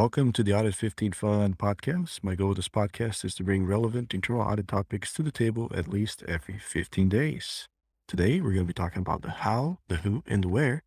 Welcome 0.00 0.32
to 0.32 0.42
the 0.42 0.54
Audit 0.54 0.74
15 0.76 1.12
Fun 1.12 1.54
podcast. 1.56 2.24
My 2.24 2.34
goal 2.34 2.48
with 2.48 2.56
this 2.56 2.70
podcast 2.70 3.22
is 3.22 3.34
to 3.34 3.44
bring 3.44 3.66
relevant 3.66 4.14
internal 4.14 4.40
audit 4.40 4.66
topics 4.66 5.12
to 5.12 5.22
the 5.22 5.30
table 5.30 5.70
at 5.74 5.88
least 5.88 6.22
every 6.26 6.58
15 6.58 7.10
days. 7.10 7.68
Today, 8.08 8.40
we're 8.40 8.54
going 8.54 8.64
to 8.64 8.64
be 8.64 8.72
talking 8.72 9.02
about 9.02 9.20
the 9.20 9.30
how, 9.30 9.80
the 9.88 9.96
who, 9.96 10.22
and 10.26 10.42
the 10.42 10.48
where 10.48 10.84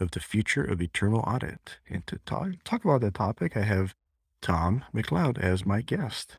of 0.00 0.10
the 0.10 0.18
future 0.18 0.64
of 0.64 0.80
internal 0.80 1.20
audit. 1.20 1.78
And 1.88 2.04
to 2.08 2.18
talk, 2.26 2.48
talk 2.64 2.84
about 2.84 3.02
that 3.02 3.14
topic, 3.14 3.56
I 3.56 3.62
have 3.62 3.94
Tom 4.42 4.84
McLeod 4.92 5.38
as 5.38 5.64
my 5.64 5.80
guest. 5.80 6.36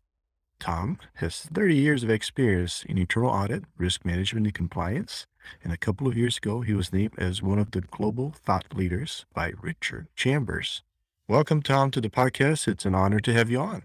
Tom 0.60 1.00
has 1.14 1.44
30 1.44 1.76
years 1.78 2.04
of 2.04 2.10
experience 2.10 2.84
in 2.84 2.98
internal 2.98 3.32
audit, 3.32 3.64
risk 3.78 4.04
management, 4.04 4.48
and 4.48 4.54
compliance. 4.54 5.28
And 5.64 5.72
a 5.72 5.78
couple 5.78 6.10
of 6.10 6.18
years 6.18 6.36
ago, 6.36 6.60
he 6.60 6.74
was 6.74 6.92
named 6.92 7.14
as 7.18 7.42
one 7.42 7.58
of 7.58 7.72
the 7.72 7.80
global 7.80 8.34
thought 8.34 8.76
leaders 8.76 9.26
by 9.34 9.54
Richard 9.62 10.08
Chambers. 10.18 10.84
Welcome, 11.30 11.62
Tom, 11.62 11.92
to 11.92 12.00
the 12.00 12.10
podcast. 12.10 12.70
It's 12.70 12.86
an 12.86 12.96
honor 12.96 13.20
to 13.20 13.34
have 13.34 13.50
you 13.50 13.60
on. 13.60 13.84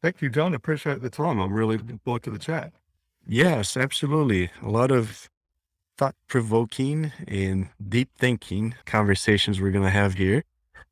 Thank 0.00 0.22
you, 0.22 0.30
John. 0.30 0.54
Appreciate 0.54 1.02
the 1.02 1.10
time. 1.10 1.38
I'm 1.38 1.52
really 1.52 1.76
looking 1.76 1.98
forward 1.98 2.22
to 2.22 2.30
the 2.30 2.38
chat. 2.38 2.72
Yes, 3.28 3.76
absolutely. 3.76 4.50
A 4.62 4.70
lot 4.70 4.90
of 4.90 5.28
thought 5.98 6.14
provoking 6.28 7.12
and 7.28 7.68
deep 7.86 8.08
thinking 8.16 8.74
conversations 8.86 9.60
we're 9.60 9.70
going 9.70 9.84
to 9.84 9.90
have 9.90 10.14
here. 10.14 10.44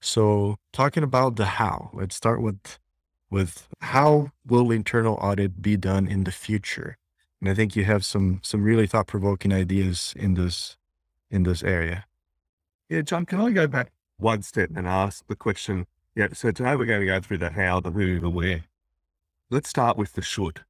So, 0.03 0.57
talking 0.75 1.03
about 1.03 1.37
the 1.37 1.47
how, 1.47 1.89
let's 1.95 2.15
start 2.15 2.43
with 2.43 2.79
with 3.31 3.67
how 3.81 4.33
will 4.47 4.71
internal 4.71 5.15
audit 5.15 5.63
be 5.63 5.79
done 5.79 6.07
in 6.07 6.25
the 6.25 6.31
future? 6.31 6.99
And 7.41 7.49
I 7.49 7.55
think 7.55 7.75
you 7.75 7.87
have 7.87 8.05
some 8.05 8.41
some 8.43 8.65
really 8.65 8.87
thought 8.87 9.07
provoking 9.07 9.51
ideas 9.51 10.13
in 10.15 10.35
this 10.35 10.77
in 11.31 11.45
this 11.45 11.63
area. 11.63 12.05
Yeah, 12.91 13.01
John, 13.01 13.25
can 13.25 13.41
I 13.41 13.51
go 13.51 13.67
back 13.67 13.93
one 14.19 14.43
step 14.43 14.71
and 14.75 14.87
ask 14.87 15.27
the 15.27 15.37
question. 15.37 15.87
Yeah, 16.15 16.29
so 16.33 16.51
today 16.51 16.77
we're 16.77 16.87
going 16.87 17.01
to 17.01 17.07
go 17.07 17.21
through 17.21 17.39
the 17.39 17.51
how, 17.51 17.81
the 17.81 17.91
who, 17.91 18.21
the 18.21 18.31
where. 18.31 18.65
Let's 19.51 19.69
start 19.69 19.97
with 19.97 20.13
the 20.13 20.23
should. 20.23 20.61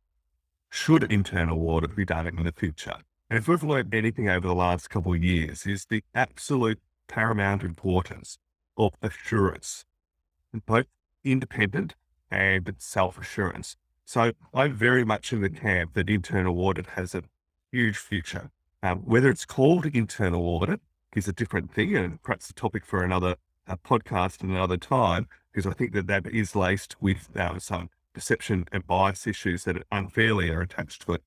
Should 0.71 1.13
internal 1.13 1.69
audit 1.69 1.95
be 1.95 2.05
done 2.05 2.27
in 2.27 2.43
the 2.43 2.53
future? 2.53 2.97
And 3.31 3.39
if 3.39 3.49
we've 3.49 3.63
learned 3.63 3.95
anything 3.95 4.29
over 4.29 4.47
the 4.47 4.55
last 4.55 4.91
couple 4.91 5.13
of 5.13 5.23
years, 5.23 5.67
is 5.67 5.87
the 5.87 6.03
absolute 6.15 6.81
paramount 7.09 7.63
importance 7.63 8.39
of 8.77 8.93
assurance, 9.03 9.85
both 10.67 10.87
independent 11.23 11.95
and 12.31 12.75
self 12.79 13.19
assurance. 13.19 13.77
So 14.05 14.33
I'm 14.53 14.75
very 14.75 15.05
much 15.05 15.33
in 15.33 15.41
the 15.41 15.51
camp 15.51 15.95
that 15.95 16.11
internal 16.11 16.61
audit 16.61 16.89
has 16.89 17.15
a 17.15 17.23
huge 17.73 17.97
future. 17.97 18.51
Um, 18.83 18.99
whether 18.99 19.31
it's 19.31 19.47
called 19.47 19.87
internal 19.87 20.47
audit 20.47 20.81
is 21.17 21.29
a 21.29 21.33
different 21.33 21.73
thing, 21.73 21.97
and 21.97 22.23
perhaps 22.23 22.51
a 22.51 22.55
topic 22.55 22.85
for 22.85 23.03
another 23.03 23.37
uh, 23.67 23.77
podcast 23.77 24.43
another 24.43 24.77
time, 24.77 25.27
because 25.53 25.67
I 25.67 25.73
think 25.73 25.93
that 25.93 26.07
that 26.07 26.27
is 26.27 26.55
laced 26.55 26.97
with 27.01 27.29
um, 27.37 27.61
some 27.61 27.91
perception 28.13 28.67
and 28.73 28.87
bias 28.87 29.27
issues 29.27 29.65
that 29.65 29.83
unfairly 29.91 30.51
are 30.51 30.61
attached 30.61 31.07
to 31.07 31.15
it. 31.15 31.23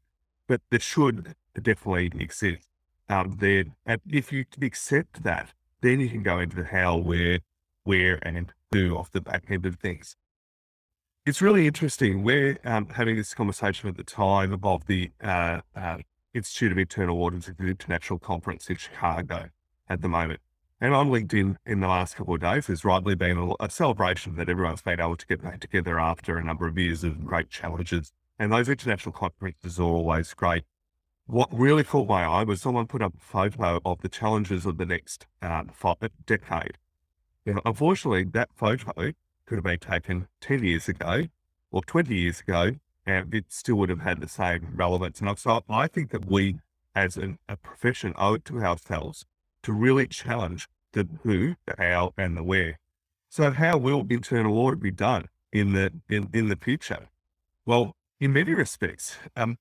But 0.47 0.61
there 0.69 0.79
should 0.79 1.35
definitely 1.61 2.11
exist. 2.19 2.69
Um, 3.09 3.37
there, 3.39 3.65
and 3.85 4.01
if 4.09 4.31
you 4.31 4.45
accept 4.61 5.23
that, 5.23 5.53
then 5.81 5.99
you 5.99 6.09
can 6.09 6.23
go 6.23 6.39
into 6.39 6.57
the 6.57 6.65
how, 6.65 6.97
where, 6.97 7.39
where, 7.83 8.19
and 8.21 8.53
who 8.71 8.97
off 8.97 9.11
the 9.11 9.21
back 9.21 9.45
end 9.49 9.65
of 9.65 9.75
things. 9.75 10.15
It's 11.25 11.41
really 11.41 11.67
interesting. 11.67 12.23
We're 12.23 12.57
um, 12.63 12.87
having 12.89 13.15
this 13.15 13.33
conversation 13.33 13.89
at 13.89 13.97
the 13.97 14.03
time 14.03 14.53
about 14.53 14.87
the 14.87 15.11
uh, 15.21 15.61
uh, 15.75 15.97
Institute 16.33 16.71
of 16.71 16.77
Internal 16.77 17.21
Audits 17.23 17.49
at 17.49 17.57
the 17.57 17.67
International 17.67 18.19
Conference 18.19 18.69
in 18.69 18.77
Chicago 18.77 19.49
at 19.89 20.01
the 20.01 20.09
moment. 20.09 20.39
And 20.79 20.93
on 20.93 21.09
LinkedIn 21.09 21.55
in 21.65 21.79
the 21.79 21.87
last 21.87 22.15
couple 22.15 22.35
of 22.35 22.41
days, 22.41 22.67
there's 22.67 22.85
rightly 22.85 23.15
been 23.15 23.55
a, 23.59 23.69
celebration 23.69 24.35
that 24.35 24.47
everyone's 24.47 24.83
been 24.83 24.99
able 24.99 25.15
to 25.15 25.25
get 25.25 25.41
back 25.41 25.59
together 25.59 25.99
after 25.99 26.37
a 26.37 26.43
number 26.43 26.67
of 26.67 26.77
years 26.77 27.03
of 27.03 27.25
great 27.25 27.49
challenges. 27.49 28.11
And 28.37 28.51
those 28.51 28.69
international 28.69 29.13
conferences 29.13 29.79
are 29.79 29.83
always 29.83 30.33
great. 30.35 30.65
What 31.25 31.49
really 31.51 31.83
caught 31.83 32.07
my 32.07 32.23
eye 32.23 32.43
was 32.43 32.61
someone 32.61 32.85
put 32.85 33.01
up 33.01 33.15
a 33.15 33.19
photo 33.19 33.81
of 33.83 34.01
the 34.01 34.07
challenges 34.07 34.67
of 34.67 34.77
the 34.77 34.85
next 34.85 35.25
uh, 35.41 35.63
five, 35.73 35.97
decade. 36.27 36.77
Now, 37.43 37.59
unfortunately, 37.65 38.25
that 38.25 38.49
photo 38.53 38.93
could 39.45 39.55
have 39.55 39.63
been 39.63 39.79
taken 39.79 40.27
10 40.41 40.63
years 40.63 40.87
ago 40.87 41.23
or 41.71 41.81
20 41.81 42.13
years 42.13 42.41
ago, 42.41 42.73
and 43.05 43.33
it 43.33 43.45
still 43.49 43.75
would 43.77 43.89
have 43.89 44.01
had 44.01 44.21
the 44.21 44.27
same 44.27 44.73
relevance. 44.75 45.21
And 45.21 45.39
so 45.39 45.63
I 45.67 45.87
think 45.87 46.11
that 46.11 46.29
we, 46.29 46.59
as 46.93 47.17
an, 47.17 47.39
a 47.49 47.57
profession, 47.57 48.13
owe 48.15 48.35
it 48.35 48.45
to 48.45 48.61
ourselves 48.61 49.25
to 49.67 49.73
really 49.73 50.07
challenge 50.07 50.69
the 50.93 51.05
who, 51.23 51.55
the 51.65 51.75
how, 51.77 52.13
and 52.17 52.37
the 52.37 52.43
where. 52.43 52.79
So 53.27 53.51
how 53.51 53.77
will 53.77 54.07
internal 54.09 54.57
audit 54.57 54.81
be 54.81 54.91
done 54.91 55.25
in 55.51 55.73
the 55.73 55.91
in, 56.07 56.29
in 56.33 56.47
the 56.47 56.55
future? 56.55 57.09
Well, 57.65 57.97
in 58.21 58.31
many 58.31 58.53
respects, 58.53 59.17
um, 59.35 59.57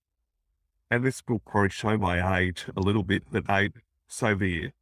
and 0.92 1.04
this 1.04 1.20
will 1.28 1.40
probably 1.40 1.70
show 1.70 1.98
my 1.98 2.38
age 2.38 2.66
a 2.76 2.80
little 2.80 3.02
bit, 3.02 3.24
but 3.32 3.50
I 3.50 3.70
severe. 4.06 4.72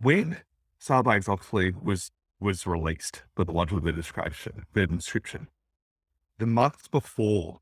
When 0.00 0.38
Sarbanes 0.80 1.28
Oxley 1.28 1.74
was 1.82 2.10
was 2.40 2.66
released, 2.66 3.24
for 3.36 3.44
the 3.44 3.52
want 3.52 3.72
of 3.72 3.82
the 3.82 3.92
description, 3.92 4.64
the 4.72 4.86
description, 4.86 5.48
the 6.38 6.46
months 6.46 6.88
before 6.88 7.60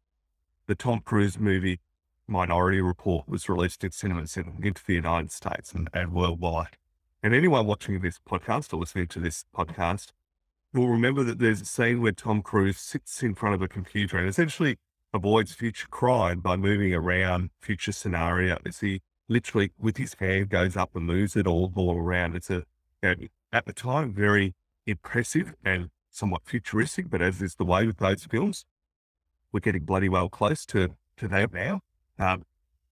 the 0.69 0.77
Tom 0.77 1.00
Cruise 1.00 1.41
movie 1.41 1.81
Minority 2.28 2.81
Report 2.81 3.28
was 3.28 3.48
released 3.48 3.84
in 3.84 3.92
cinemas 3.92 4.37
in, 4.37 4.59
into 4.62 4.82
the 4.84 4.94
United 4.94 5.31
States 5.31 5.72
and, 5.72 5.88
and 5.92 6.12
worldwide. 6.12 6.76
And 7.22 7.34
anyone 7.34 7.66
watching 7.66 8.00
this 8.00 8.19
podcast 8.19 8.72
or 8.72 8.78
listening 8.78 9.06
to 9.09 9.20
this 9.20 9.44
podcast 9.56 10.12
will 10.72 10.88
remember 10.88 11.22
that 11.25 11.38
there's 11.38 11.60
a 11.60 11.65
scene 11.65 12.03
where 12.03 12.12
Tom 12.12 12.42
Cruise 12.42 12.78
sits 12.78 13.22
in 13.22 13.34
front 13.34 13.54
of 13.54 13.62
a 13.62 13.69
computer 13.69 14.19
and 14.19 14.28
essentially 14.28 14.78
avoids 15.15 15.53
future 15.53 15.88
crime 15.88 16.41
by 16.41 16.56
moving 16.56 16.92
around 16.92 17.50
future 17.60 17.92
scenarios. 17.92 18.81
He 18.81 19.03
literally, 19.28 19.72
with 19.78 19.97
his 19.97 20.15
hand, 20.15 20.50
goes 20.50 20.76
up 20.76 20.94
and 20.94 21.06
moves 21.06 21.36
it 21.36 21.47
all, 21.47 21.72
all 21.75 21.97
around. 21.97 22.36
It's 22.36 22.50
a, 22.50 22.65
at 23.03 23.66
the 23.66 23.72
time, 23.72 24.12
very 24.12 24.54
impressive 24.86 25.54
and 25.65 25.91
somewhat 26.10 26.42
futuristic, 26.44 27.09
but 27.10 27.22
as 27.22 27.41
is 27.41 27.54
the 27.54 27.65
way 27.65 27.86
with 27.86 27.98
those 27.98 28.25
films, 28.25 28.65
we're 29.53 29.60
getting 29.60 29.84
bloody 29.84 30.09
well 30.09 30.28
close 30.28 30.66
to, 30.66 30.97
to 31.16 31.28
that 31.28 31.53
now. 31.53 31.81
Um, 32.19 32.44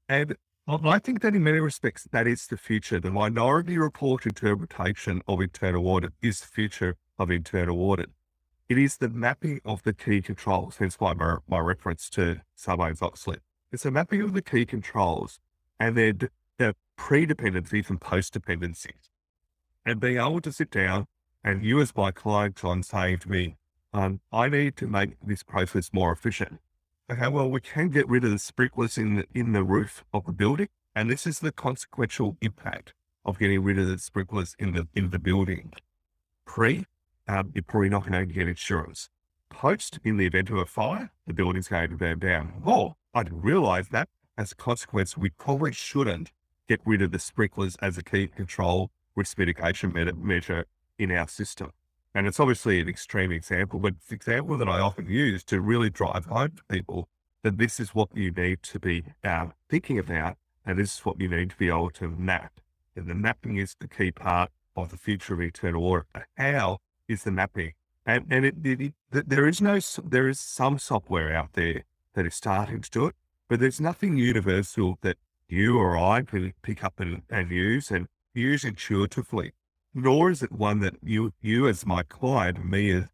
and 0.09 0.37
I 0.67 0.99
think 0.99 1.21
that 1.23 1.35
in 1.35 1.45
many 1.45 1.61
respects, 1.61 2.07
that 2.11 2.27
is 2.27 2.47
the 2.47 2.57
future. 2.57 3.01
The 3.01 3.11
minority 3.11 3.79
report 3.79 4.27
interpretation 4.27 5.23
of 5.27 5.41
internal 5.41 5.87
audit 5.89 6.12
is 6.23 6.41
the 6.41 6.47
future 6.47 6.97
of 7.19 7.31
internal 7.31 7.81
audit. 7.81 8.11
It 8.69 8.79
is 8.79 8.97
the 8.97 9.11
mapping 9.11 9.61
of 9.65 9.83
the 9.83 9.93
key 9.93 10.23
controls, 10.23 10.79
hence 10.79 10.97
why 10.99 11.12
my, 11.12 11.37
my 11.47 11.59
reference 11.59 12.09
to 12.11 12.41
Sarbanes 12.59 13.03
Oxley. 13.03 13.39
It's 13.71 13.85
a 13.85 13.91
mapping 13.91 14.23
of 14.23 14.33
the 14.33 14.41
key 14.41 14.65
controls 14.65 15.39
and 15.79 15.97
their, 15.97 16.15
their 16.59 16.73
pre-dependencies 16.97 17.91
and 17.91 18.01
post-dependencies. 18.01 19.11
And 19.85 20.01
being 20.01 20.17
able 20.17 20.41
to 20.41 20.53
sit 20.53 20.71
down 20.71 21.06
and 21.43 21.62
you 21.62 21.81
as 21.83 21.95
my 21.95 22.11
client, 22.11 22.56
John, 22.56 22.83
saying 22.83 23.19
to 23.19 23.31
me, 23.31 23.56
um, 23.93 24.21
I 24.33 24.49
need 24.49 24.77
to 24.79 24.87
make 24.87 25.11
this 25.23 25.43
process 25.43 25.91
more 25.93 26.11
efficient. 26.11 26.59
Okay, 27.13 27.29
well, 27.29 27.51
we 27.51 27.61
can 27.61 27.91
get 27.91 28.09
rid 28.09 28.25
of 28.25 28.31
the 28.31 28.39
sprinklers 28.39 28.97
in 28.97 29.17
the, 29.17 29.27
in 29.35 29.53
the 29.53 29.63
roof 29.63 30.05
of 30.15 30.25
the 30.25 30.33
building. 30.33 30.69
And 30.97 31.11
this 31.11 31.27
is 31.27 31.41
the 31.41 31.53
consequential 31.53 32.39
impact 32.41 32.95
of 33.27 33.39
getting 33.39 33.63
rid 33.63 33.79
of 33.79 33.89
the 33.89 33.99
sprinklers 33.99 34.57
in 34.59 34.73
the, 34.73 34.89
in 34.95 35.11
the 35.11 35.19
building. 35.19 35.73
Pre, 36.47 36.87
um, 37.29 37.53
you're 37.55 37.63
probably 37.63 37.91
not 37.91 38.09
going 38.09 38.27
to 38.27 38.33
get 38.33 38.49
insurance. 38.49 39.11
Post, 39.51 39.99
in 40.03 40.17
the 40.17 40.25
event 40.25 40.49
of 40.49 40.57
a 40.57 40.65
fire, 40.65 41.11
the 41.27 41.35
building's 41.35 41.69
going 41.69 41.91
to 41.91 41.97
burn 41.97 42.21
down. 42.21 42.63
Oh, 42.65 42.95
I 43.13 43.23
didn't 43.23 43.43
realize 43.43 43.89
that. 43.89 44.09
As 44.39 44.53
a 44.53 44.57
consequence, 44.57 45.15
we 45.15 45.29
probably 45.29 45.73
shouldn't 45.73 46.33
get 46.69 46.81
rid 46.87 47.03
of 47.03 47.12
the 47.12 47.19
sprinklers 47.19 47.77
as 47.83 47.99
a 47.99 48.03
key 48.03 48.29
control 48.29 48.91
risk 49.15 49.37
mitigation 49.37 49.93
measure 50.23 50.65
in 50.99 51.12
our 51.12 51.29
system. 51.29 51.71
And 52.14 52.28
it's 52.28 52.38
obviously 52.38 52.81
an 52.81 52.88
extreme 52.88 53.32
example, 53.32 53.81
but 53.81 53.94
it's 53.96 54.11
an 54.11 54.14
example 54.14 54.56
that 54.58 54.69
I 54.69 54.78
often 54.78 55.08
use 55.08 55.43
to 55.44 55.61
really 55.61 55.90
drive 55.90 56.26
home 56.26 56.52
to 56.56 56.64
people 56.69 57.08
that 57.43 57.58
this 57.58 57.81
is 57.81 57.94
what 57.94 58.08
you 58.14 58.31
need 58.31 58.62
to 58.62 58.78
be 58.78 59.02
uh, 59.25 59.46
thinking 59.69 59.99
about, 59.99 60.37
and 60.64 60.78
this 60.78 60.94
is 60.94 61.00
what 61.00 61.20
you 61.20 61.28
need 61.28 61.50
to 61.50 61.56
be 61.56 61.69
able 61.69 61.90
to 61.90 62.08
map. 62.08 62.61
And 62.94 63.08
the 63.08 63.14
mapping 63.14 63.56
is 63.56 63.75
the 63.78 63.88
key 63.88 64.12
part 64.12 64.50
of 64.76 64.90
the 64.90 64.96
future 64.96 65.34
of 65.34 65.40
internal 65.40 65.84
audit. 65.84 66.06
How 66.37 66.78
is 67.08 67.25
the 67.25 67.32
mapping? 67.32 67.72
And, 68.06 68.26
and 68.31 68.44
it, 68.44 68.55
it, 68.62 68.81
it, 68.81 68.94
there 69.28 69.49
is 69.49 69.61
no, 69.61 69.81
there 70.05 70.28
is 70.28 70.38
some 70.38 70.78
software 70.78 71.34
out 71.34 71.55
there 71.55 71.82
that 72.14 72.26
is 72.26 72.34
starting 72.34 72.81
to 72.81 72.90
do 72.90 73.06
it, 73.06 73.16
but 73.49 73.58
there's 73.58 73.81
nothing 73.81 74.16
universal 74.16 74.99
that 75.02 75.16
you 75.49 75.78
or 75.78 75.99
I 75.99 76.22
can 76.22 76.55
pick 76.62 76.84
up 76.84 77.00
and, 77.00 77.22
and 77.28 77.50
use 77.50 77.90
and 77.90 78.06
use 78.32 78.64
intuitively 78.64 79.52
nor 79.94 80.31
is 80.31 80.43
it 80.43 80.52
one 80.52 80.81
that 80.81 80.96
you, 81.02 81.32
you 81.41 81.69
as 81.69 81.87
my 81.87 82.02
client, 82.02 82.64
me 82.64 82.91
as 82.91 83.05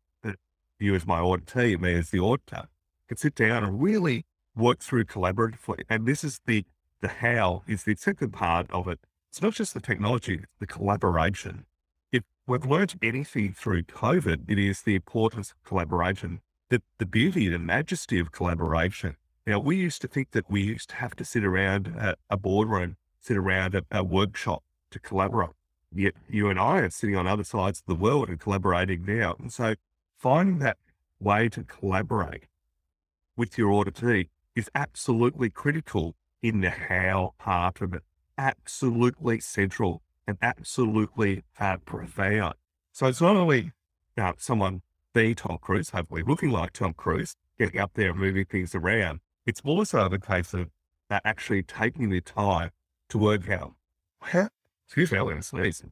you 0.78 0.94
as 0.94 1.06
my 1.06 1.20
auditee, 1.20 1.78
me 1.78 1.94
as 1.94 2.10
the 2.10 2.18
auditor, 2.18 2.68
can 3.06 3.16
sit 3.16 3.34
down 3.34 3.62
and 3.62 3.82
really 3.82 4.24
work 4.56 4.80
through 4.80 5.04
collaboratively. 5.04 5.82
And 5.88 6.06
this 6.06 6.24
is 6.24 6.40
the 6.46 6.64
the 7.00 7.08
how 7.08 7.62
is 7.66 7.84
the 7.84 7.94
second 7.94 8.30
part 8.30 8.70
of 8.70 8.86
it. 8.86 8.98
It's 9.30 9.40
not 9.40 9.54
just 9.54 9.72
the 9.74 9.80
technology, 9.80 10.34
it's 10.34 10.58
the 10.58 10.66
collaboration. 10.66 11.64
If 12.12 12.24
we've 12.46 12.66
learned 12.66 12.94
anything 13.02 13.54
through 13.54 13.84
COVID, 13.84 14.50
it 14.50 14.58
is 14.58 14.82
the 14.82 14.96
importance 14.96 15.52
of 15.52 15.62
collaboration, 15.62 16.40
the, 16.68 16.82
the 16.98 17.06
beauty 17.06 17.48
the 17.48 17.58
majesty 17.58 18.18
of 18.18 18.32
collaboration. 18.32 19.16
Now, 19.46 19.60
we 19.60 19.76
used 19.76 20.02
to 20.02 20.08
think 20.08 20.32
that 20.32 20.50
we 20.50 20.62
used 20.62 20.90
to 20.90 20.96
have 20.96 21.16
to 21.16 21.24
sit 21.24 21.44
around 21.44 21.86
a, 21.86 22.16
a 22.28 22.36
boardroom, 22.36 22.96
sit 23.18 23.36
around 23.36 23.74
a, 23.74 23.82
a 23.90 24.04
workshop 24.04 24.62
to 24.90 24.98
collaborate. 24.98 25.50
Yet 25.92 26.14
you 26.28 26.48
and 26.48 26.58
I 26.58 26.78
are 26.78 26.90
sitting 26.90 27.16
on 27.16 27.26
other 27.26 27.44
sides 27.44 27.80
of 27.80 27.86
the 27.86 28.00
world 28.00 28.28
and 28.28 28.38
collaborating 28.38 29.04
now. 29.04 29.34
And 29.38 29.52
so 29.52 29.74
finding 30.18 30.58
that 30.60 30.76
way 31.18 31.48
to 31.48 31.64
collaborate 31.64 32.44
with 33.36 33.58
your 33.58 33.72
auditee 33.72 34.28
is 34.54 34.70
absolutely 34.74 35.50
critical 35.50 36.14
in 36.42 36.60
the 36.60 36.70
how 36.70 37.34
part 37.38 37.80
of 37.80 37.94
it. 37.94 38.02
Absolutely 38.38 39.40
central 39.40 40.02
and 40.26 40.38
absolutely 40.40 41.42
uh, 41.58 41.76
profound. 41.78 42.54
So 42.92 43.06
it's 43.06 43.20
not 43.20 43.36
only 43.36 43.72
uh, 44.16 44.32
someone 44.38 44.82
be 45.12 45.34
Tom 45.34 45.58
Cruise, 45.60 45.90
hopefully 45.90 46.22
looking 46.26 46.50
like 46.50 46.72
Tom 46.72 46.94
Cruise, 46.94 47.34
getting 47.58 47.80
up 47.80 47.92
there 47.94 48.10
and 48.10 48.18
moving 48.18 48.44
things 48.44 48.74
around. 48.74 49.20
It's 49.46 49.60
also 49.64 50.08
the 50.08 50.18
case 50.18 50.54
of 50.54 50.68
uh, 51.10 51.20
actually 51.24 51.62
taking 51.62 52.10
the 52.10 52.20
time 52.20 52.70
to 53.08 53.18
work 53.18 53.48
out 53.50 53.72
how, 54.20 54.48
excuse 54.90 55.12
me, 55.12 55.18
I'm 55.18 55.24
going 55.26 55.36
to 55.36 55.42
sneeze, 55.42 55.84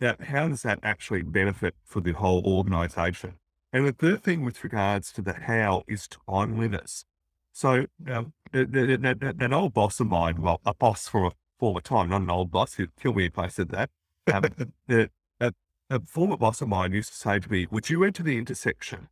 that 0.00 0.20
how 0.20 0.48
does 0.48 0.62
that 0.62 0.80
actually 0.82 1.22
benefit 1.22 1.76
for 1.84 2.00
the 2.00 2.10
whole 2.10 2.44
organization? 2.44 3.34
And 3.72 3.86
the 3.86 3.92
third 3.92 4.24
thing 4.24 4.44
with 4.44 4.64
regards 4.64 5.12
to 5.12 5.22
the 5.22 5.32
how 5.32 5.84
is 5.86 6.08
timeliness. 6.28 7.04
So 7.52 7.86
um, 8.10 8.32
that, 8.52 9.50
old 9.52 9.74
boss 9.74 10.00
of 10.00 10.08
mine, 10.08 10.42
well, 10.42 10.60
a 10.66 10.74
boss 10.74 11.06
for 11.06 11.26
a 11.26 11.30
former 11.60 11.80
time, 11.80 12.08
not 12.08 12.22
an 12.22 12.30
old 12.30 12.50
boss, 12.50 12.74
he'd 12.74 12.96
kill 13.00 13.14
me 13.14 13.26
if 13.26 13.38
I 13.38 13.46
said 13.46 13.68
that. 13.68 13.90
Um, 14.32 14.42
the, 14.88 15.08
a, 15.38 15.52
a 15.88 16.00
former 16.00 16.36
boss 16.36 16.60
of 16.60 16.66
mine 16.66 16.92
used 16.92 17.12
to 17.12 17.18
say 17.18 17.38
to 17.38 17.48
me, 17.48 17.68
would 17.70 17.90
you 17.90 18.02
enter 18.02 18.24
the 18.24 18.38
intersection 18.38 19.06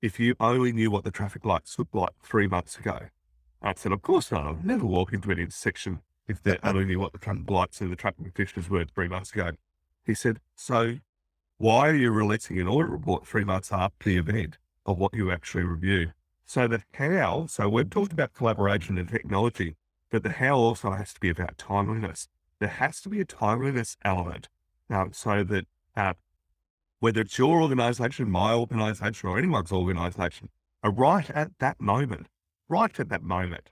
if 0.00 0.20
you 0.20 0.36
only 0.38 0.72
knew 0.72 0.92
what 0.92 1.02
the 1.02 1.10
traffic 1.10 1.44
lights 1.44 1.76
looked 1.76 1.96
like 1.96 2.12
three 2.22 2.46
months 2.46 2.78
ago? 2.78 3.08
I 3.60 3.74
said, 3.74 3.90
of 3.90 4.02
course 4.02 4.30
not. 4.30 4.46
I'd 4.46 4.64
never 4.64 4.86
walk 4.86 5.12
into 5.12 5.32
an 5.32 5.40
intersection 5.40 6.02
if 6.30 6.42
they 6.42 6.58
only 6.62 6.84
knew 6.84 7.00
what 7.00 7.12
the 7.12 7.18
traffic 7.18 7.50
lights 7.50 7.80
and 7.80 7.90
the 7.90 7.96
traffic 7.96 8.24
conditions 8.24 8.70
were 8.70 8.84
three 8.84 9.08
months 9.08 9.32
ago. 9.32 9.50
He 10.04 10.14
said, 10.14 10.38
so 10.54 10.98
why 11.58 11.90
are 11.90 11.94
you 11.94 12.10
releasing 12.10 12.58
an 12.60 12.68
audit 12.68 12.90
report 12.90 13.26
three 13.26 13.44
months 13.44 13.72
after 13.72 14.08
the 14.08 14.16
event 14.16 14.56
of 14.86 14.98
what 14.98 15.12
you 15.12 15.30
actually 15.30 15.64
review? 15.64 16.12
So 16.44 16.68
the 16.68 16.82
how, 16.94 17.46
so 17.46 17.68
we've 17.68 17.90
talked 17.90 18.12
about 18.12 18.32
collaboration 18.32 18.96
and 18.96 19.08
technology, 19.08 19.76
but 20.10 20.22
the 20.22 20.30
how 20.30 20.56
also 20.56 20.92
has 20.92 21.12
to 21.14 21.20
be 21.20 21.28
about 21.28 21.58
timeliness. 21.58 22.28
There 22.60 22.68
has 22.68 23.00
to 23.02 23.08
be 23.08 23.20
a 23.20 23.24
timeliness 23.24 23.96
element 24.04 24.48
um, 24.88 25.12
so 25.12 25.44
that 25.44 25.66
uh, 25.96 26.14
whether 27.00 27.22
it's 27.22 27.38
your 27.38 27.60
organization, 27.60 28.30
my 28.30 28.52
organization, 28.52 29.28
or 29.28 29.38
anyone's 29.38 29.72
organization, 29.72 30.48
are 30.82 30.92
right 30.92 31.28
at 31.30 31.58
that 31.58 31.80
moment, 31.80 32.26
right 32.68 32.98
at 32.98 33.08
that 33.08 33.22
moment, 33.22 33.70